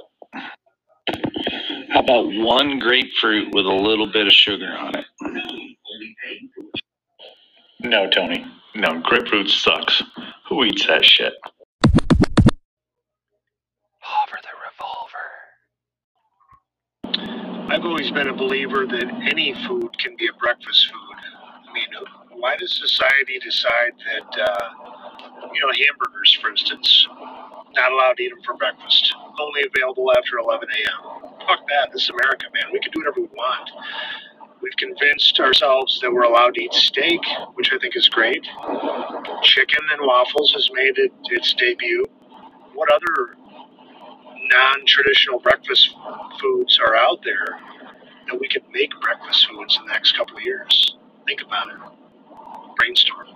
How 1.92 2.00
about 2.00 2.26
one 2.26 2.78
grapefruit 2.78 3.54
with 3.54 3.66
a 3.66 3.72
little 3.72 4.10
bit 4.12 4.26
of 4.26 4.32
sugar 4.32 4.76
on 4.78 4.94
it? 4.96 5.06
No, 7.80 8.08
Tony. 8.10 8.44
No, 8.74 9.00
grapefruit 9.00 9.48
sucks. 9.48 10.02
Who 10.48 10.64
eats 10.64 10.86
that 10.86 11.04
shit? 11.04 11.34
I've 17.70 17.84
always 17.84 18.10
been 18.10 18.26
a 18.26 18.34
believer 18.34 18.84
that 18.84 19.08
any 19.30 19.54
food 19.68 19.96
can 19.96 20.16
be 20.16 20.26
a 20.26 20.36
breakfast 20.40 20.90
food. 20.90 21.16
I 21.68 21.72
mean, 21.72 21.86
why 22.32 22.56
does 22.56 22.74
society 22.74 23.38
decide 23.38 23.92
that, 24.10 24.42
uh, 24.42 24.68
you 25.54 25.60
know, 25.60 25.70
hamburgers, 25.70 26.36
for 26.42 26.50
instance, 26.50 27.06
not 27.74 27.92
allowed 27.92 28.16
to 28.16 28.24
eat 28.24 28.30
them 28.30 28.42
for 28.44 28.56
breakfast, 28.56 29.14
only 29.38 29.62
available 29.62 30.10
after 30.18 30.38
11 30.38 30.68
a.m.? 30.68 31.30
Fuck 31.46 31.60
that. 31.68 31.92
This 31.92 32.02
is 32.02 32.10
America, 32.10 32.46
man. 32.52 32.72
We 32.72 32.80
can 32.80 32.90
do 32.90 33.02
whatever 33.02 33.20
we 33.20 33.28
want. 33.38 33.70
We've 34.60 34.76
convinced 34.76 35.38
ourselves 35.38 36.00
that 36.02 36.12
we're 36.12 36.24
allowed 36.24 36.54
to 36.54 36.62
eat 36.64 36.74
steak, 36.74 37.20
which 37.54 37.72
I 37.72 37.78
think 37.78 37.94
is 37.94 38.08
great. 38.08 38.42
Chicken 39.44 39.84
and 39.92 40.00
waffles 40.02 40.52
has 40.54 40.68
made 40.72 40.98
it 40.98 41.12
its 41.30 41.54
debut. 41.54 42.04
What 42.74 42.92
other 42.92 43.36
non-traditional 44.51 45.40
breakfast 45.40 45.94
foods 46.40 46.78
are 46.84 46.96
out 46.96 47.20
there 47.24 47.59
that 48.28 48.40
we 48.40 48.48
could 48.48 48.62
make 48.72 48.90
breakfast 49.01 49.46
foods 49.48 49.76
in 49.78 49.86
the 49.86 49.92
next 49.92 50.16
couple 50.16 50.36
of 50.36 50.42
years? 50.42 50.96
Think 51.26 51.42
about 51.42 51.68
it. 51.68 51.76
Brainstorm. 52.76 53.26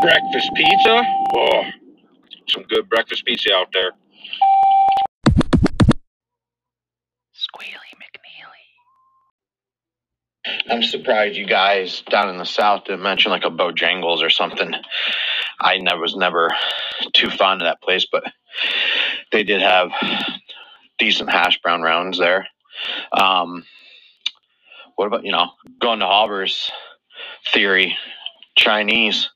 Breakfast 0.00 0.50
pizza? 0.54 1.02
Oh, 1.34 1.62
some 2.48 2.64
good 2.64 2.88
breakfast 2.88 3.24
pizza 3.24 3.52
out 3.54 3.68
there. 3.72 3.92
Squealy 7.34 7.92
McNeely. 7.96 8.64
I'm 10.70 10.82
surprised 10.82 11.36
you 11.36 11.46
guys 11.46 12.02
down 12.10 12.28
in 12.28 12.38
the 12.38 12.44
south 12.44 12.84
didn't 12.84 13.02
mention 13.02 13.30
like 13.30 13.44
a 13.44 13.50
Bojangles 13.50 14.22
or 14.22 14.30
something. 14.30 14.72
I 15.60 15.78
never 15.78 16.00
was 16.00 16.16
never 16.16 16.50
too 17.12 17.30
fond 17.30 17.62
of 17.62 17.66
that 17.66 17.80
place, 17.80 18.06
but 18.10 18.24
they 19.32 19.42
did 19.44 19.60
have 19.62 19.90
decent 20.98 21.30
hash 21.30 21.60
brown 21.62 21.82
rounds 21.82 22.18
there. 22.18 22.46
Um, 23.12 23.64
what 24.96 25.06
about 25.06 25.24
you 25.24 25.32
know 25.32 25.48
going 25.80 26.00
to 26.00 26.06
Halber's 26.06 26.70
theory, 27.52 27.96
Chinese? 28.56 29.30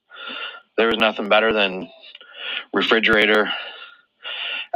There 0.76 0.88
was 0.88 0.98
nothing 0.98 1.28
better 1.28 1.52
than 1.52 1.88
refrigerator 2.72 3.50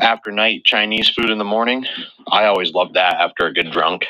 after 0.01 0.31
night 0.31 0.65
Chinese 0.65 1.11
food 1.11 1.31
in 1.31 1.39
the 1.39 1.45
morning. 1.45 1.85
I 2.27 2.47
always 2.47 2.73
loved 2.73 2.95
that 2.95 3.17
after 3.17 3.47
a 3.47 3.53
good 3.53 3.71
drunk. 3.71 4.07